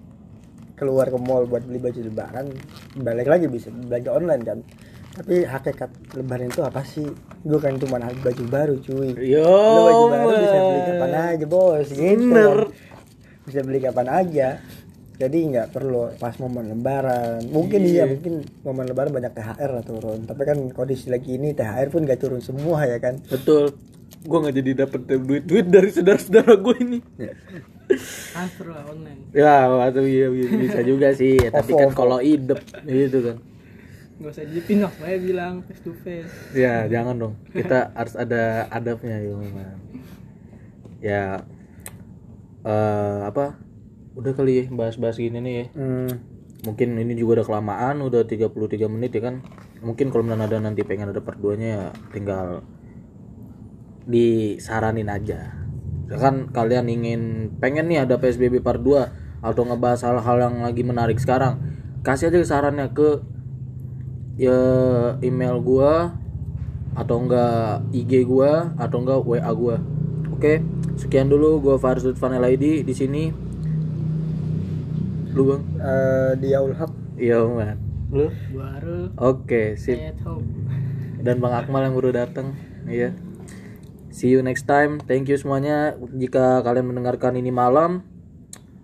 keluar 0.80 1.12
ke 1.12 1.18
mall 1.20 1.44
buat 1.44 1.60
beli 1.68 1.76
baju 1.76 2.00
lebaran 2.08 2.56
balik 2.96 3.28
lagi 3.28 3.44
bisa 3.52 3.68
belanja 3.68 4.10
online 4.16 4.42
kan. 4.46 4.58
Tapi 5.10 5.44
hakikat 5.44 5.90
lebaran 6.16 6.48
itu 6.48 6.62
apa 6.64 6.80
sih? 6.86 7.04
Gue 7.44 7.60
kan 7.60 7.76
cuma 7.76 8.00
baju 8.00 8.44
baru 8.48 8.74
cuy. 8.80 9.12
Yo 9.20 9.44
Lu 9.44 9.80
baju 9.84 10.04
baru 10.08 10.26
bisa 10.40 10.58
beli 10.64 10.80
kapan 10.88 11.12
aja 11.12 11.44
bos. 11.44 11.88
Gitu 11.92 12.24
Bener. 12.32 12.58
kan. 12.64 12.88
bisa 13.44 13.60
beli 13.66 13.78
kapan 13.84 14.08
aja. 14.08 14.48
Jadi 15.20 15.38
nggak 15.52 15.76
perlu 15.76 16.16
pas 16.16 16.32
momen 16.40 16.72
lebaran. 16.72 17.44
Mungkin 17.52 17.80
iya 17.84 18.08
mungkin 18.08 18.40
momen 18.64 18.88
lebaran 18.88 19.12
banyak 19.12 19.36
THR 19.36 19.70
lah 19.76 19.84
turun. 19.84 20.24
Tapi 20.24 20.42
kan 20.48 20.58
kondisi 20.72 21.12
lagi 21.12 21.36
ini 21.36 21.52
THR 21.52 21.92
pun 21.92 22.08
gak 22.08 22.16
turun 22.24 22.40
semua 22.40 22.88
ya 22.88 22.96
kan. 22.96 23.20
Betul 23.28 23.76
gua 24.20 24.38
nggak 24.44 24.56
jadi 24.60 24.70
dapet 24.84 25.00
duit 25.20 25.44
duit 25.48 25.66
dari 25.66 25.88
saudara-saudara 25.88 26.52
gue 26.60 26.76
ini 26.84 26.98
transfer 28.32 28.66
lah 28.70 28.84
online 28.86 29.20
Ya, 29.34 29.66
waktu 29.66 30.06
iya 30.06 30.26
bisa, 30.30 30.54
bisa 30.54 30.80
juga 30.82 31.08
sih. 31.14 31.38
Ya, 31.38 31.50
tapi 31.58 31.74
kan 31.74 31.90
kalau 31.94 32.18
idep 32.22 32.60
gitu 32.86 33.18
kan. 33.24 33.36
nggak 34.20 34.36
usah 34.36 34.44
dijepin 34.44 34.84
lah 34.84 34.92
saya 35.00 35.16
bilang 35.16 35.64
face 35.64 35.80
to 35.80 35.96
face 36.04 36.28
Ya, 36.52 36.84
jangan 36.86 37.16
dong. 37.16 37.34
Kita 37.56 37.88
harus 37.98 38.14
ada 38.20 38.68
adabnya 38.68 39.16
ya, 39.16 39.32
man. 39.32 39.78
Ya 41.00 41.24
eh 42.60 43.18
apa? 43.24 43.56
Udah 44.12 44.36
kali 44.36 44.60
ya 44.60 44.64
bahas-bahas 44.68 45.16
gini 45.16 45.40
nih 45.40 45.54
ya. 45.56 45.66
hmm, 45.72 46.10
Mungkin 46.68 47.00
ini 47.00 47.16
juga 47.16 47.40
udah 47.40 47.46
kelamaan, 47.48 48.04
udah 48.04 48.28
33 48.28 48.52
menit 48.92 49.16
ya 49.16 49.24
kan. 49.24 49.40
Mungkin 49.80 50.12
kalau 50.12 50.28
ada 50.28 50.60
nanti 50.60 50.84
pengen 50.84 51.08
ada 51.08 51.24
part 51.24 51.40
2-nya 51.40 51.68
ya 51.72 51.84
tinggal 52.12 52.60
disaranin 54.08 55.08
aja. 55.08 55.56
Kan 56.10 56.50
kalian 56.50 56.90
ingin 56.90 57.20
pengen 57.62 57.86
nih 57.86 58.02
ada 58.04 58.18
PSBB 58.18 58.60
part 58.64 58.82
2 58.82 59.40
atau 59.40 59.62
ngebahas 59.64 60.00
hal-hal 60.04 60.36
yang 60.50 60.56
lagi 60.64 60.82
menarik 60.84 61.16
sekarang. 61.16 61.60
Kasih 62.04 62.32
aja 62.32 62.40
sarannya 62.44 62.90
ke 62.92 63.20
ya 64.40 64.58
email 65.20 65.60
gua 65.60 66.16
atau 66.96 67.20
enggak 67.22 67.84
IG 67.92 68.24
gua 68.26 68.72
atau 68.80 69.04
enggak 69.04 69.20
WA 69.22 69.52
gua. 69.52 69.76
Oke, 70.32 70.64
sekian 70.96 71.28
dulu 71.28 71.60
gua 71.60 71.76
Faris 71.76 72.02
Lutfan 72.02 72.34
ID 72.40 72.82
di 72.82 72.94
sini. 72.96 73.30
Lu 75.30 75.46
Bang? 75.46 75.62
eh, 75.78 76.32
di 76.42 76.50
Aul 76.58 76.74
Haq 76.74 76.90
Iya, 77.14 77.46
Man. 77.46 77.78
Lu? 78.10 78.26
baru 78.50 79.14
Oke, 79.14 79.78
sip. 79.78 79.94
at 79.94 80.18
home 80.26 80.66
Dan 81.22 81.38
Bang 81.38 81.54
Akmal 81.54 81.86
yang 81.86 81.94
baru 81.94 82.10
datang. 82.10 82.58
Iya. 82.88 83.14
See 84.20 84.36
you 84.36 84.44
next 84.44 84.68
time. 84.68 85.00
Thank 85.00 85.32
you 85.32 85.40
semuanya. 85.40 85.96
Jika 85.96 86.60
kalian 86.60 86.92
mendengarkan 86.92 87.40
ini 87.40 87.48
malam, 87.48 88.04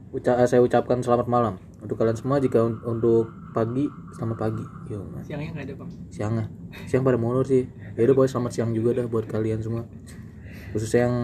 uca 0.09 0.41
saya 0.49 0.65
ucapkan 0.65 1.05
selamat 1.05 1.29
malam 1.29 1.61
untuk 1.85 2.01
kalian 2.01 2.17
semua. 2.17 2.41
Jika 2.41 2.65
un- 2.65 2.81
untuk 2.81 3.29
pagi, 3.53 3.85
selamat 4.17 4.37
pagi. 4.41 4.65
Yo, 4.89 5.05
man. 5.05 5.21
siangnya 5.21 5.53
nggak 5.53 5.67
ada 5.69 5.75
bang 5.77 5.91
Siangnya, 6.09 6.45
siang 6.89 7.05
pada 7.05 7.21
molor 7.21 7.45
sih. 7.45 7.69
Ya 7.69 8.09
udah 8.09 8.17
boy, 8.17 8.25
selamat 8.25 8.53
siang 8.57 8.73
juga 8.73 8.97
dah 8.97 9.05
buat 9.05 9.29
kalian 9.29 9.61
semua. 9.61 9.85
Khususnya 10.73 11.05
yang 11.05 11.17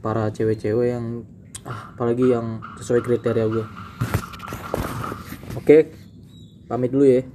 para 0.00 0.32
cewek-cewek 0.32 0.96
yang 0.96 1.28
ah, 1.68 1.92
apalagi 1.92 2.32
yang 2.32 2.64
sesuai 2.80 3.04
kriteria 3.04 3.44
gue. 3.44 3.64
Oke, 5.60 5.92
pamit 6.64 6.96
dulu 6.96 7.04
ya. 7.04 7.28